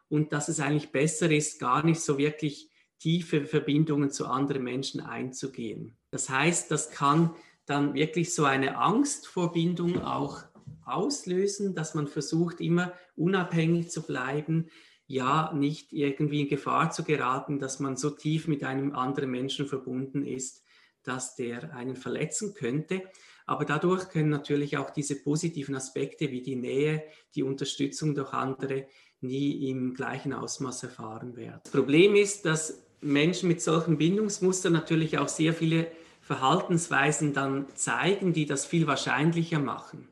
[0.08, 5.00] und dass es eigentlich besser ist, gar nicht so wirklich tiefe Verbindungen zu anderen Menschen
[5.00, 5.96] einzugehen.
[6.10, 7.34] Das heißt, das kann
[7.66, 10.44] dann wirklich so eine Angst vor Bindung auch
[10.86, 14.68] auslösen, dass man versucht, immer unabhängig zu bleiben,
[15.06, 19.66] ja, nicht irgendwie in Gefahr zu geraten, dass man so tief mit einem anderen Menschen
[19.66, 20.62] verbunden ist,
[21.02, 23.02] dass der einen verletzen könnte.
[23.46, 28.86] Aber dadurch können natürlich auch diese positiven Aspekte wie die Nähe, die Unterstützung durch andere
[29.20, 31.60] nie im gleichen Ausmaß erfahren werden.
[31.64, 35.88] Das Problem ist, dass Menschen mit solchen Bindungsmustern natürlich auch sehr viele
[36.22, 40.08] Verhaltensweisen dann zeigen, die das viel wahrscheinlicher machen.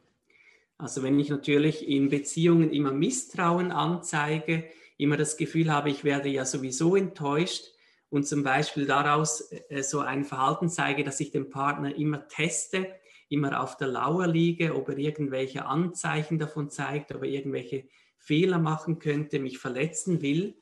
[0.79, 4.65] Also wenn ich natürlich in Beziehungen immer Misstrauen anzeige,
[4.99, 7.67] immer das Gefühl habe, ich werde ja sowieso enttäuscht
[8.09, 12.89] und zum Beispiel daraus äh, so ein Verhalten zeige, dass ich den Partner immer teste,
[13.29, 18.59] immer auf der Lauer liege, ob er irgendwelche Anzeichen davon zeigt, ob er irgendwelche Fehler
[18.59, 20.55] machen könnte, mich verletzen will,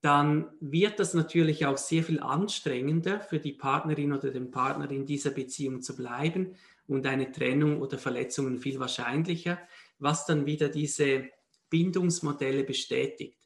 [0.00, 5.06] dann wird das natürlich auch sehr viel anstrengender für die Partnerin oder den Partner in
[5.06, 6.54] dieser Beziehung zu bleiben
[6.88, 9.58] und eine Trennung oder Verletzungen viel wahrscheinlicher,
[9.98, 11.28] was dann wieder diese
[11.70, 13.38] Bindungsmodelle bestätigt.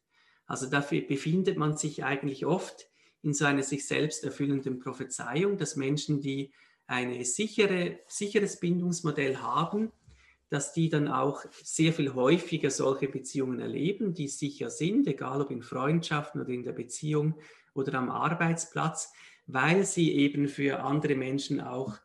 [0.46, 2.88] Also dafür befindet man sich eigentlich oft
[3.22, 6.52] in so einer sich selbst erfüllenden Prophezeiung, dass Menschen, die
[6.87, 9.92] ein sichere, sicheres Bindungsmodell haben,
[10.48, 15.50] dass die dann auch sehr viel häufiger solche Beziehungen erleben, die sicher sind, egal ob
[15.50, 17.37] in Freundschaften oder in der Beziehung
[17.74, 19.12] oder am Arbeitsplatz,
[19.46, 21.96] weil sie eben für andere Menschen auch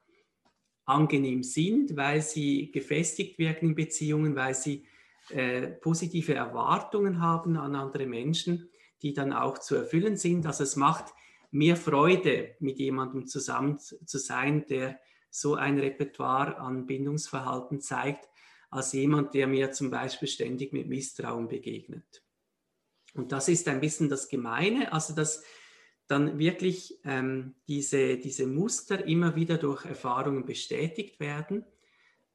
[0.87, 4.85] angenehm sind, weil sie gefestigt wirken in Beziehungen, weil sie
[5.29, 8.69] äh, positive Erwartungen haben an andere Menschen,
[9.01, 10.45] die dann auch zu erfüllen sind.
[10.45, 11.13] Also es macht
[11.51, 18.29] mehr Freude, mit jemandem zusammen zu sein, der so ein Repertoire an Bindungsverhalten zeigt,
[18.69, 22.23] als jemand, der mir zum Beispiel ständig mit Misstrauen begegnet.
[23.13, 25.43] Und das ist ein bisschen das Gemeine, also dass
[26.07, 31.65] dann wirklich ähm, diese, diese Muster immer wieder durch Erfahrungen bestätigt werden,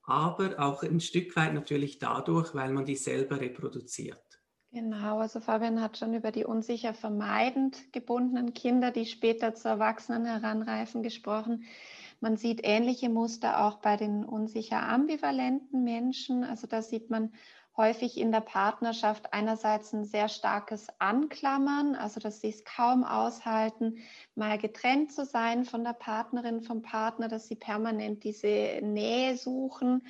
[0.02, 4.22] aber auch ein Stück weit natürlich dadurch, weil man die selber reproduziert.
[4.72, 10.24] Genau, also Fabian hat schon über die unsicher vermeidend gebundenen Kinder, die später zu Erwachsenen
[10.24, 11.64] heranreifen, gesprochen.
[12.20, 16.42] Man sieht ähnliche Muster auch bei den unsicher ambivalenten Menschen.
[16.42, 17.34] Also da sieht man
[17.76, 23.98] häufig in der Partnerschaft einerseits ein sehr starkes Anklammern, also dass sie es kaum aushalten,
[24.34, 30.06] mal getrennt zu sein von der Partnerin, vom Partner, dass sie permanent diese Nähe suchen,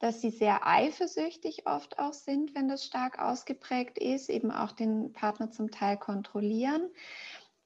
[0.00, 5.12] dass sie sehr eifersüchtig oft auch sind, wenn das stark ausgeprägt ist, eben auch den
[5.12, 6.90] Partner zum Teil kontrollieren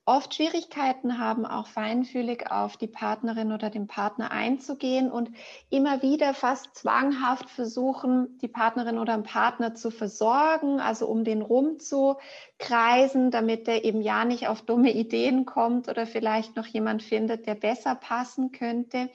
[0.08, 5.30] oft Schwierigkeiten haben, auch feinfühlig auf die Partnerin oder den Partner einzugehen und
[5.68, 11.42] immer wieder fast zwanghaft versuchen, die Partnerin oder den Partner zu versorgen, also um den
[11.42, 17.46] rumzukreisen, damit der eben ja nicht auf dumme Ideen kommt oder vielleicht noch jemand findet,
[17.46, 19.10] der besser passen könnte.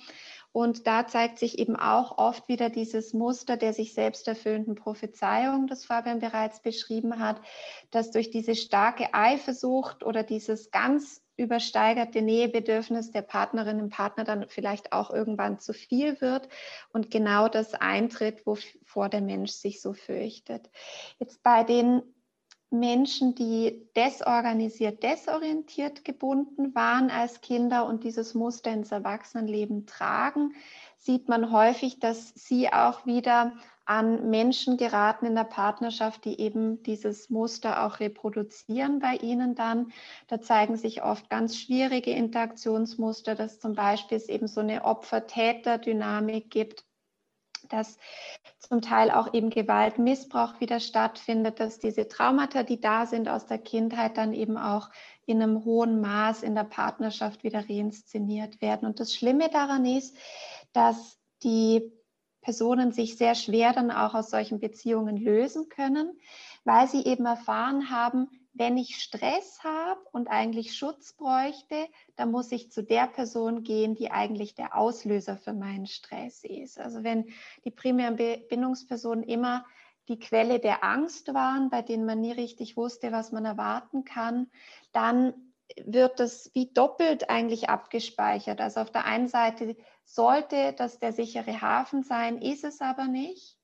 [0.53, 5.65] Und da zeigt sich eben auch oft wieder dieses Muster der sich selbst erfüllenden Prophezeiung,
[5.67, 7.41] das Fabian bereits beschrieben hat,
[7.89, 14.45] dass durch diese starke Eifersucht oder dieses ganz übersteigerte Nähebedürfnis der Partnerin im Partner dann
[14.47, 16.47] vielleicht auch irgendwann zu viel wird
[16.91, 20.69] und genau das eintritt, wovor der Mensch sich so fürchtet.
[21.17, 22.03] Jetzt bei den
[22.73, 30.53] Menschen, die desorganisiert, desorientiert gebunden waren als Kinder und dieses Muster ins Erwachsenenleben tragen,
[30.97, 33.53] sieht man häufig, dass sie auch wieder
[33.86, 39.91] an Menschen geraten in der Partnerschaft, die eben dieses Muster auch reproduzieren bei ihnen dann.
[40.27, 46.49] Da zeigen sich oft ganz schwierige Interaktionsmuster, dass zum Beispiel es eben so eine Opfer-Täter-Dynamik
[46.49, 46.86] gibt
[47.69, 47.97] dass
[48.60, 53.45] zum Teil auch eben Gewalt, Missbrauch wieder stattfindet, dass diese Traumata, die da sind aus
[53.45, 54.89] der Kindheit, dann eben auch
[55.26, 58.88] in einem hohen Maß in der Partnerschaft wieder reinszeniert werden.
[58.88, 60.15] Und das Schlimme daran ist,
[60.73, 61.91] dass die
[62.41, 66.17] Personen sich sehr schwer dann auch aus solchen Beziehungen lösen können,
[66.65, 72.51] weil sie eben erfahren haben, wenn ich Stress habe und eigentlich Schutz bräuchte, dann muss
[72.51, 76.79] ich zu der Person gehen, die eigentlich der Auslöser für meinen Stress ist.
[76.79, 77.25] Also wenn
[77.65, 79.65] die primären Bindungspersonen immer
[80.07, 84.51] die Quelle der Angst waren, bei denen man nie richtig wusste, was man erwarten kann,
[84.91, 85.33] dann
[85.83, 88.61] wird das wie doppelt eigentlich abgespeichert.
[88.61, 93.57] Also auf der einen Seite sollte das der sichere Hafen sein, ist es aber nicht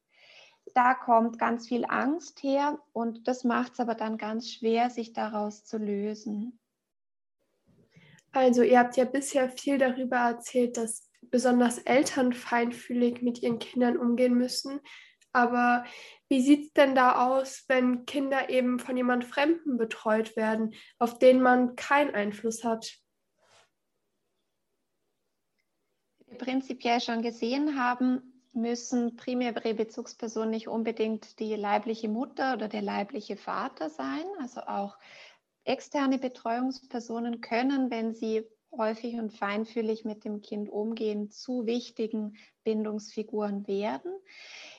[0.75, 5.13] da kommt ganz viel Angst her und das macht es aber dann ganz schwer, sich
[5.13, 6.59] daraus zu lösen.
[8.31, 13.97] Also ihr habt ja bisher viel darüber erzählt, dass besonders Eltern feinfühlig mit ihren Kindern
[13.97, 14.79] umgehen müssen.
[15.31, 15.85] Aber
[16.27, 21.19] wie sieht es denn da aus, wenn Kinder eben von jemand Fremden betreut werden, auf
[21.19, 22.99] den man keinen Einfluss hat?
[26.19, 32.67] Wie wir prinzipiell schon gesehen haben, müssen primäre Bezugspersonen nicht unbedingt die leibliche Mutter oder
[32.67, 34.25] der leibliche Vater sein.
[34.39, 34.97] Also auch
[35.63, 43.67] externe Betreuungspersonen können, wenn sie häufig und feinfühlig mit dem Kind umgehen, zu wichtigen Bindungsfiguren
[43.67, 44.11] werden.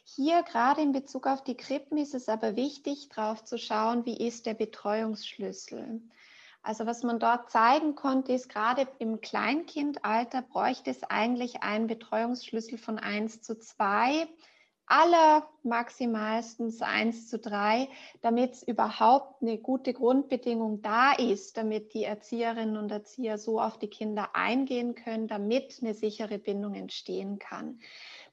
[0.05, 4.17] Hier gerade in Bezug auf die Krippen ist es aber wichtig, darauf zu schauen, wie
[4.17, 6.03] ist der Betreuungsschlüssel.
[6.63, 12.77] Also was man dort zeigen konnte, ist gerade im Kleinkindalter bräuchte es eigentlich einen Betreuungsschlüssel
[12.77, 14.29] von 1 zu 2,
[14.91, 17.89] aller maximalstens 1 zu 3,
[18.23, 23.79] damit es überhaupt eine gute Grundbedingung da ist, damit die Erzieherinnen und Erzieher so auf
[23.79, 27.79] die Kinder eingehen können, damit eine sichere Bindung entstehen kann.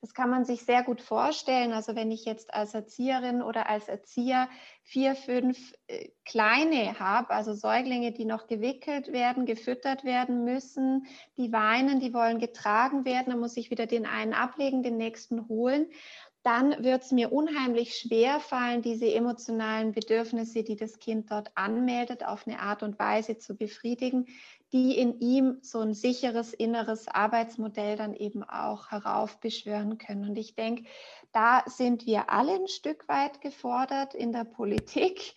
[0.01, 1.73] Das kann man sich sehr gut vorstellen.
[1.73, 4.47] Also wenn ich jetzt als Erzieherin oder als Erzieher
[4.83, 11.07] vier, fünf äh, kleine habe, also Säuglinge, die noch gewickelt werden, gefüttert werden müssen,
[11.37, 15.47] die weinen, die wollen getragen werden, dann muss ich wieder den einen ablegen, den nächsten
[15.47, 15.87] holen
[16.47, 22.25] dann wird es mir unheimlich schwer fallen, diese emotionalen Bedürfnisse, die das Kind dort anmeldet,
[22.25, 24.27] auf eine Art und Weise zu befriedigen,
[24.73, 30.29] die in ihm so ein sicheres inneres Arbeitsmodell dann eben auch heraufbeschwören können.
[30.29, 30.83] Und ich denke,
[31.31, 35.35] da sind wir alle ein Stück weit gefordert in der Politik,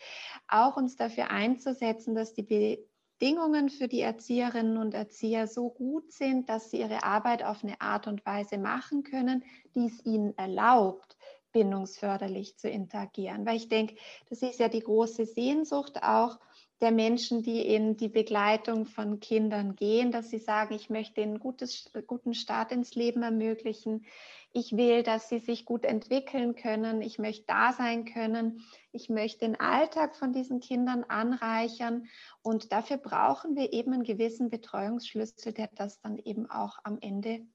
[0.48, 2.86] auch uns dafür einzusetzen, dass die
[3.20, 7.80] Bedingungen für die Erzieherinnen und Erzieher so gut sind, dass sie ihre Arbeit auf eine
[7.80, 11.16] Art und Weise machen können, die es ihnen erlaubt,
[11.52, 13.44] bindungsförderlich zu interagieren.
[13.46, 13.94] Weil ich denke,
[14.28, 16.38] das ist ja die große Sehnsucht auch
[16.80, 21.38] der Menschen, die in die Begleitung von Kindern gehen, dass sie sagen, ich möchte einen
[21.38, 24.06] gutes, guten Start ins Leben ermöglichen.
[24.52, 27.02] Ich will, dass sie sich gut entwickeln können.
[27.02, 28.64] Ich möchte da sein können.
[28.92, 32.08] Ich möchte den Alltag von diesen Kindern anreichern.
[32.42, 37.46] Und dafür brauchen wir eben einen gewissen Betreuungsschlüssel, der das dann eben auch am Ende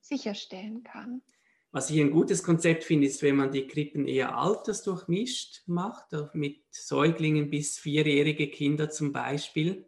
[0.00, 1.22] sicherstellen kann.
[1.70, 6.62] Was ich ein gutes Konzept finde, ist, wenn man die Krippen eher altersdurchmischt macht, mit
[6.70, 9.86] Säuglingen bis vierjährige Kinder zum Beispiel.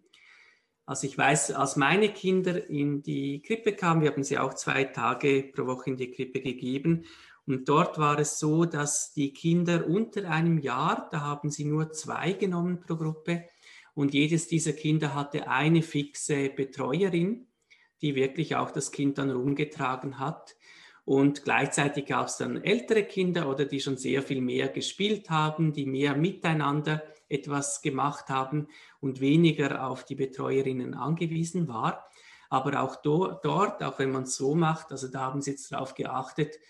[0.85, 4.85] Also ich weiß, als meine Kinder in die Krippe kamen, wir haben sie auch zwei
[4.85, 7.07] Tage pro Woche in die Krippe gegeben.
[7.47, 11.93] Und dort war es so, dass die Kinder unter einem Jahr, da haben sie nur
[11.93, 13.47] zwei genommen pro Gruppe.
[13.95, 17.47] Und jedes dieser Kinder hatte eine fixe Betreuerin,
[18.03, 20.57] die wirklich auch das Kind dann rumgetragen hat.
[21.11, 25.73] Und gleichzeitig gab es dann ältere Kinder oder die schon sehr viel mehr gespielt haben,
[25.73, 28.69] die mehr miteinander etwas gemacht haben
[29.01, 32.09] und weniger auf die Betreuerinnen angewiesen war.
[32.49, 35.73] Aber auch do, dort, auch wenn man es so macht, also da haben sie jetzt
[35.73, 36.61] darauf geachtet,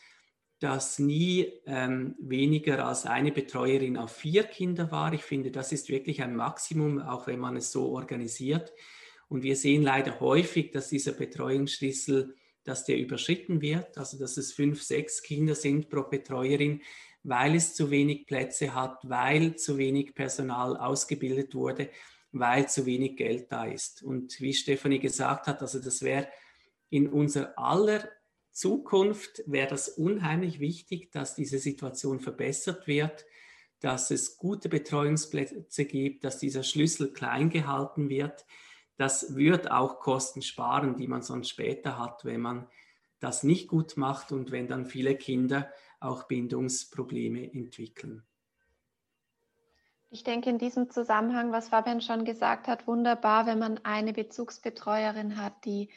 [0.58, 5.12] dass nie ähm, weniger als eine Betreuerin auf vier Kinder war.
[5.12, 8.72] Ich finde, das ist wirklich ein Maximum, auch wenn man es so organisiert.
[9.28, 14.52] Und wir sehen leider häufig, dass dieser Betreuungsschlüssel dass der überschritten wird, also dass es
[14.52, 16.82] fünf, sechs Kinder sind pro Betreuerin,
[17.22, 21.90] weil es zu wenig Plätze hat, weil zu wenig Personal ausgebildet wurde,
[22.32, 24.02] weil zu wenig Geld da ist.
[24.02, 26.28] Und wie Stefanie gesagt hat, also das wäre
[26.88, 28.08] in unserer aller
[28.52, 33.24] Zukunft, wäre das unheimlich wichtig, dass diese Situation verbessert wird,
[33.80, 38.44] dass es gute Betreuungsplätze gibt, dass dieser Schlüssel klein gehalten wird,
[39.00, 42.68] das wird auch Kosten sparen, die man sonst später hat, wenn man
[43.18, 45.70] das nicht gut macht und wenn dann viele Kinder
[46.00, 48.22] auch Bindungsprobleme entwickeln.
[50.10, 55.38] Ich denke in diesem Zusammenhang, was Fabian schon gesagt hat, wunderbar, wenn man eine Bezugsbetreuerin
[55.38, 55.88] hat, die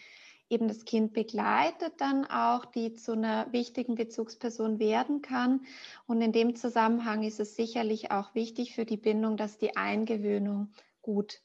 [0.50, 5.66] eben das Kind begleitet, dann auch, die zu einer wichtigen Bezugsperson werden kann.
[6.06, 10.72] Und in dem Zusammenhang ist es sicherlich auch wichtig für die Bindung, dass die Eingewöhnung
[11.02, 11.42] gut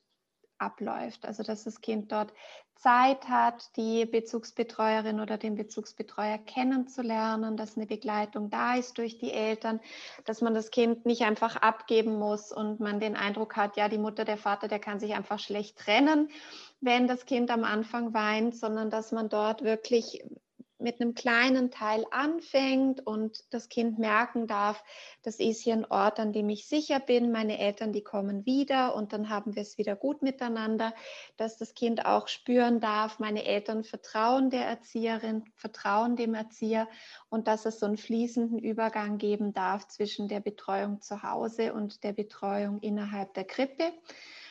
[0.59, 1.25] abläuft.
[1.25, 2.33] Also dass das Kind dort
[2.79, 9.33] Zeit hat, die Bezugsbetreuerin oder den Bezugsbetreuer kennenzulernen, dass eine Begleitung da ist durch die
[9.33, 9.81] Eltern,
[10.25, 13.99] dass man das Kind nicht einfach abgeben muss und man den Eindruck hat, ja, die
[13.99, 16.29] Mutter, der Vater, der kann sich einfach schlecht trennen,
[16.81, 20.23] wenn das Kind am Anfang weint, sondern dass man dort wirklich
[20.79, 24.83] mit einem kleinen Teil anfängt und das Kind merken darf,
[25.23, 28.95] das ist hier ein Ort, an dem ich sicher bin, meine Eltern, die kommen wieder
[28.95, 30.95] und dann haben wir es wieder gut miteinander,
[31.37, 36.89] dass das Kind auch spüren darf, meine Eltern vertrauen der Erzieherin, vertrauen dem Erzieher
[37.29, 42.05] und dass es so einen fließenden Übergang geben darf zwischen der Betreuung zu Hause und
[42.05, 43.93] der Betreuung innerhalb der Krippe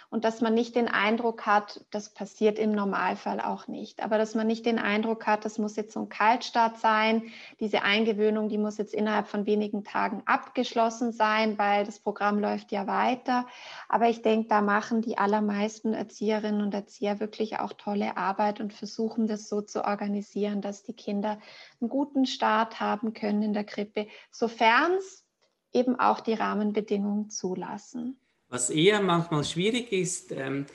[0.10, 4.36] und dass man nicht den Eindruck hat, das passiert im Normalfall auch nicht, aber dass
[4.36, 7.24] man nicht den Eindruck hat, das muss jetzt so ein Kaltstart sein,
[7.60, 12.72] diese Eingewöhnung, die muss jetzt innerhalb von wenigen Tagen abgeschlossen sein, weil das Programm läuft
[12.72, 13.46] ja weiter.
[13.90, 18.74] Aber ich denke, da machen die allermeisten Erzieherinnen und Erzieher wirklich auch tolle Arbeit und
[18.74, 21.38] versuchen das so zu organisieren, dass die Kinder
[21.82, 25.26] einen guten Start haben können in der Krippe, sofern es
[25.74, 28.20] eben auch die Rahmenbedingungen zulassen.
[28.50, 30.66] Was eher manchmal schwierig ist, ähm,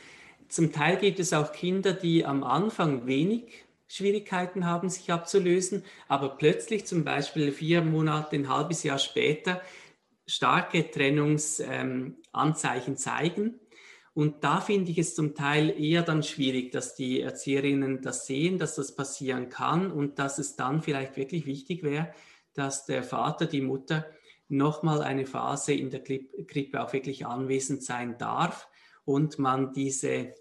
[0.48, 6.36] zum Teil gibt es auch Kinder, die am Anfang wenig Schwierigkeiten haben, sich abzulösen, aber
[6.36, 9.62] plötzlich zum Beispiel vier Monate, ein halbes Jahr später
[10.26, 13.60] starke Trennungsanzeichen ähm, zeigen.
[14.14, 18.58] Und da finde ich es zum Teil eher dann schwierig, dass die Erzieherinnen das sehen,
[18.58, 22.12] dass das passieren kann und dass es dann vielleicht wirklich wichtig wäre,
[22.52, 24.04] dass der Vater, die Mutter
[24.52, 28.68] nochmal eine Phase in der Krippe auch wirklich anwesend sein darf
[29.04, 30.34] und man diese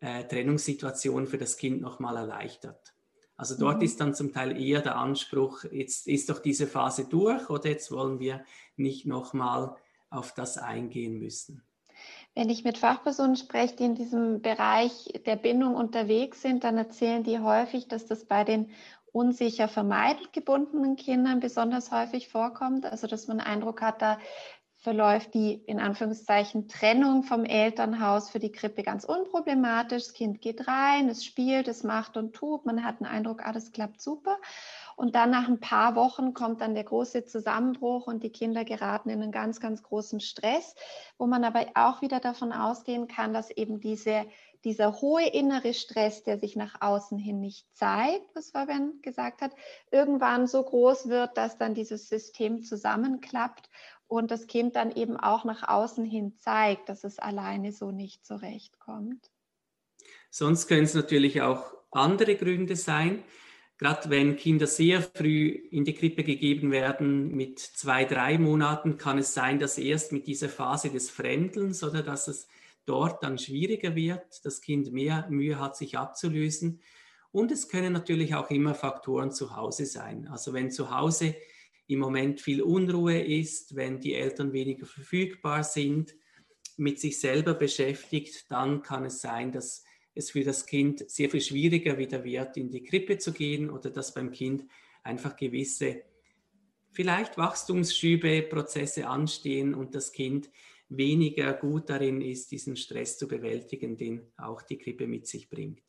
[0.00, 2.94] äh, Trennungssituation für das Kind nochmal erleichtert.
[3.36, 3.82] Also dort mhm.
[3.82, 7.90] ist dann zum Teil eher der Anspruch, jetzt ist doch diese Phase durch oder jetzt
[7.90, 8.44] wollen wir
[8.76, 9.76] nicht nochmal
[10.10, 11.62] auf das eingehen müssen.
[12.34, 17.24] Wenn ich mit Fachpersonen spreche, die in diesem Bereich der Bindung unterwegs sind, dann erzählen
[17.24, 18.70] die häufig, dass das bei den
[19.16, 22.84] unsicher vermeidend gebundenen Kindern besonders häufig vorkommt.
[22.84, 24.18] Also dass man Eindruck hat, da
[24.76, 30.04] verläuft die in Anführungszeichen Trennung vom Elternhaus für die Krippe ganz unproblematisch.
[30.04, 32.66] Das Kind geht rein, es spielt, es macht und tut.
[32.66, 34.36] Man hat den Eindruck, alles klappt super.
[34.94, 39.08] Und dann nach ein paar Wochen kommt dann der große Zusammenbruch und die Kinder geraten
[39.08, 40.74] in einen ganz, ganz großen Stress,
[41.16, 44.26] wo man aber auch wieder davon ausgehen kann, dass eben diese
[44.66, 49.52] dieser hohe innere Stress, der sich nach außen hin nicht zeigt, was Fabian gesagt hat,
[49.92, 53.70] irgendwann so groß wird, dass dann dieses System zusammenklappt
[54.08, 58.26] und das Kind dann eben auch nach außen hin zeigt, dass es alleine so nicht
[58.26, 59.30] zurechtkommt.
[60.30, 63.22] Sonst können es natürlich auch andere Gründe sein.
[63.78, 69.18] Gerade wenn Kinder sehr früh in die Krippe gegeben werden, mit zwei, drei Monaten, kann
[69.18, 72.48] es sein, dass erst mit dieser Phase des Fremdelns oder dass es
[72.86, 76.80] dort dann schwieriger wird, das Kind mehr Mühe hat, sich abzulösen.
[77.32, 80.28] Und es können natürlich auch immer Faktoren zu Hause sein.
[80.28, 81.34] Also wenn zu Hause
[81.86, 86.14] im Moment viel Unruhe ist, wenn die Eltern weniger verfügbar sind,
[86.76, 89.84] mit sich selber beschäftigt, dann kann es sein, dass
[90.14, 93.90] es für das Kind sehr viel schwieriger wieder wird, in die Krippe zu gehen oder
[93.90, 94.64] dass beim Kind
[95.02, 96.02] einfach gewisse
[96.90, 100.50] vielleicht Wachstumsschübe, Prozesse anstehen und das Kind
[100.88, 105.82] weniger gut darin ist, diesen Stress zu bewältigen, den auch die Krippe mit sich bringt.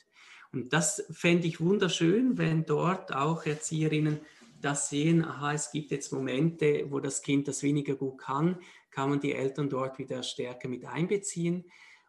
[0.52, 4.20] Und das fände ich wunderschön, wenn dort auch Erzieherinnen
[4.62, 9.10] das sehen, aha, es gibt jetzt Momente, wo das Kind das weniger gut kann, kann
[9.10, 11.66] man die Eltern dort wieder stärker mit einbeziehen.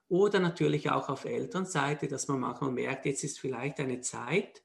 [0.09, 4.62] Oder natürlich auch auf Elternseite, dass man manchmal merkt, jetzt ist vielleicht eine Zeit,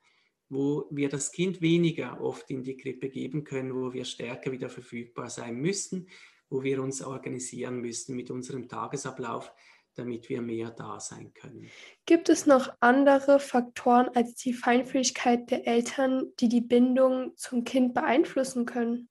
[0.47, 4.69] wo wir das Kind weniger oft in die Krippe geben können, wo wir stärker wieder
[4.69, 6.07] verfügbar sein müssen,
[6.53, 9.51] wo wir uns organisieren müssen mit unserem Tagesablauf,
[9.95, 11.67] damit wir mehr da sein können.
[12.05, 17.95] Gibt es noch andere Faktoren als die Feinfühligkeit der Eltern, die die Bindung zum Kind
[17.95, 19.09] beeinflussen können?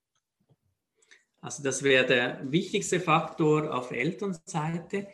[1.40, 5.08] Also das wäre der wichtigste Faktor auf Elternseite.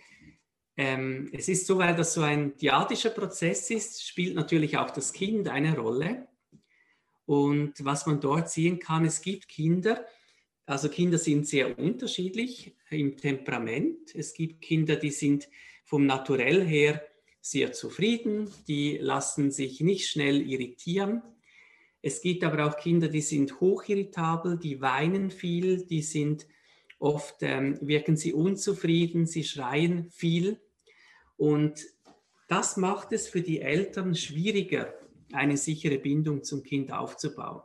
[0.76, 5.14] Ähm, es ist so, weil das so ein diadischer Prozess ist, spielt natürlich auch das
[5.14, 6.29] Kind eine Rolle.
[7.24, 10.05] Und was man dort sehen kann, es gibt Kinder,
[10.69, 14.14] also Kinder sind sehr unterschiedlich im Temperament.
[14.14, 15.49] Es gibt Kinder, die sind
[15.85, 17.03] vom Naturell her
[17.41, 21.23] sehr zufrieden, die lassen sich nicht schnell irritieren.
[22.03, 26.47] Es gibt aber auch Kinder, die sind hochirritabel, die weinen viel, die sind
[26.99, 30.61] oft, ähm, wirken sie unzufrieden, sie schreien viel.
[31.39, 31.83] Und
[32.47, 34.93] das macht es für die Eltern schwieriger,
[35.33, 37.62] eine sichere Bindung zum Kind aufzubauen.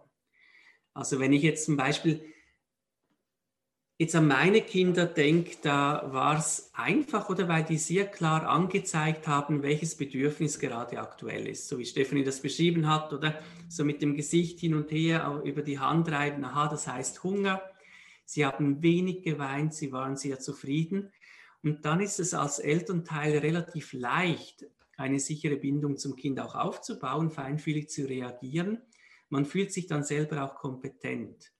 [0.94, 2.33] Also wenn ich jetzt zum Beispiel
[3.98, 9.28] jetzt an meine Kinder denke, da war es einfach oder weil die sehr klar angezeigt
[9.28, 11.68] haben, welches Bedürfnis gerade aktuell ist.
[11.68, 13.40] So wie Stephanie das beschrieben hat oder
[13.70, 17.62] so mit dem Gesicht hin und her über die Hand reiben, aha, das heißt Hunger.
[18.26, 21.12] Sie haben wenig geweint, sie waren sehr zufrieden.
[21.62, 24.66] Und dann ist es als Elternteil relativ leicht,
[24.98, 28.82] eine sichere Bindung zum Kind auch aufzubauen, feinfühlig zu reagieren.
[29.30, 31.53] Man fühlt sich dann selber auch kompetent.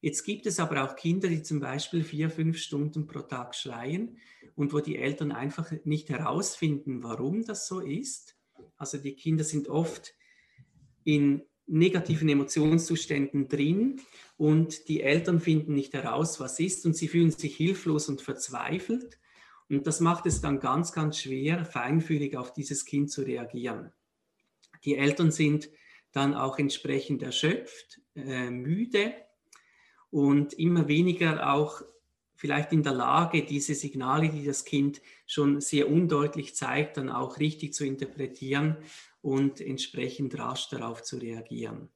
[0.00, 4.18] Jetzt gibt es aber auch Kinder, die zum Beispiel vier, fünf Stunden pro Tag schreien
[4.54, 8.36] und wo die Eltern einfach nicht herausfinden, warum das so ist.
[8.76, 10.14] Also die Kinder sind oft
[11.04, 14.00] in negativen Emotionszuständen drin
[14.36, 19.18] und die Eltern finden nicht heraus, was ist und sie fühlen sich hilflos und verzweifelt.
[19.68, 23.92] Und das macht es dann ganz, ganz schwer, feinfühlig auf dieses Kind zu reagieren.
[24.84, 25.68] Die Eltern sind
[26.12, 29.14] dann auch entsprechend erschöpft, äh, müde
[30.10, 31.82] und immer weniger auch
[32.34, 37.40] vielleicht in der Lage, diese Signale, die das Kind schon sehr undeutlich zeigt, dann auch
[37.40, 38.76] richtig zu interpretieren
[39.22, 41.88] und entsprechend rasch darauf zu reagieren.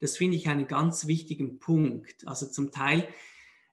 [0.00, 2.26] Das finde ich einen ganz wichtigen Punkt.
[2.26, 3.08] Also zum Teil,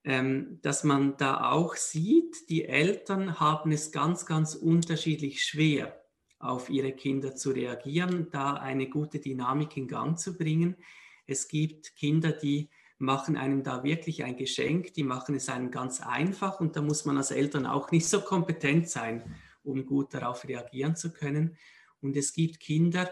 [0.03, 6.01] ähm, dass man da auch sieht, die Eltern haben es ganz, ganz unterschiedlich schwer,
[6.37, 10.75] auf ihre Kinder zu reagieren, da eine gute Dynamik in Gang zu bringen.
[11.25, 16.01] Es gibt Kinder, die machen einem da wirklich ein Geschenk, die machen es einem ganz
[16.01, 20.47] einfach und da muss man als Eltern auch nicht so kompetent sein, um gut darauf
[20.47, 21.57] reagieren zu können.
[22.01, 23.09] Und es gibt Kinder,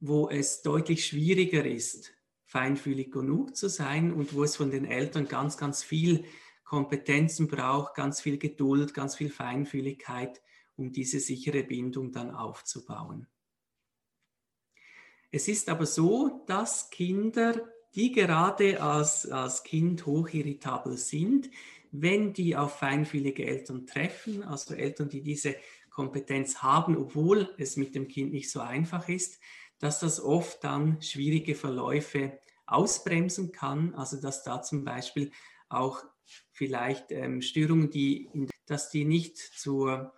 [0.00, 2.12] wo es deutlich schwieriger ist,
[2.44, 6.24] feinfühlig genug zu sein und wo es von den Eltern ganz, ganz viel
[6.64, 10.40] Kompetenzen braucht, ganz viel Geduld, ganz viel Feinfühligkeit,
[10.76, 13.26] um diese sichere Bindung dann aufzubauen.
[15.30, 21.50] Es ist aber so, dass Kinder die gerade als, als Kind hochirritabel sind,
[21.90, 25.56] wenn die auf feinfühlige Eltern treffen, also Eltern, die diese
[25.90, 29.38] Kompetenz haben, obwohl es mit dem Kind nicht so einfach ist,
[29.78, 33.94] dass das oft dann schwierige Verläufe ausbremsen kann.
[33.94, 35.30] Also dass da zum Beispiel
[35.68, 36.02] auch
[36.52, 38.30] vielleicht ähm, Störungen, die,
[38.66, 40.14] dass die nicht zur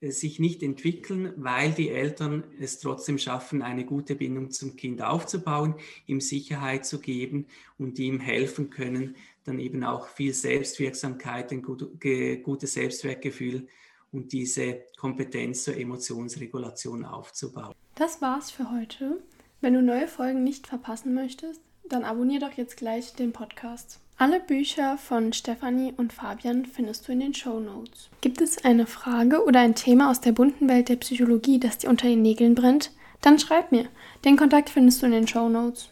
[0.00, 5.74] sich nicht entwickeln, weil die Eltern es trotzdem schaffen, eine gute Bindung zum Kind aufzubauen,
[6.06, 7.46] ihm Sicherheit zu geben
[7.78, 13.66] und ihm helfen können, dann eben auch viel Selbstwirksamkeit, ein gutes Selbstwertgefühl
[14.12, 17.74] und diese Kompetenz zur Emotionsregulation aufzubauen.
[17.94, 19.20] Das war's für heute.
[19.60, 23.98] Wenn du neue Folgen nicht verpassen möchtest, dann abonnier doch jetzt gleich den Podcast.
[24.20, 28.10] Alle Bücher von Stefanie und Fabian findest du in den Show Notes.
[28.20, 31.88] Gibt es eine Frage oder ein Thema aus der bunten Welt der Psychologie, das dir
[31.88, 32.90] unter den Nägeln brennt?
[33.20, 33.84] Dann schreib mir.
[34.24, 35.86] Den Kontakt findest du in den Show Notes.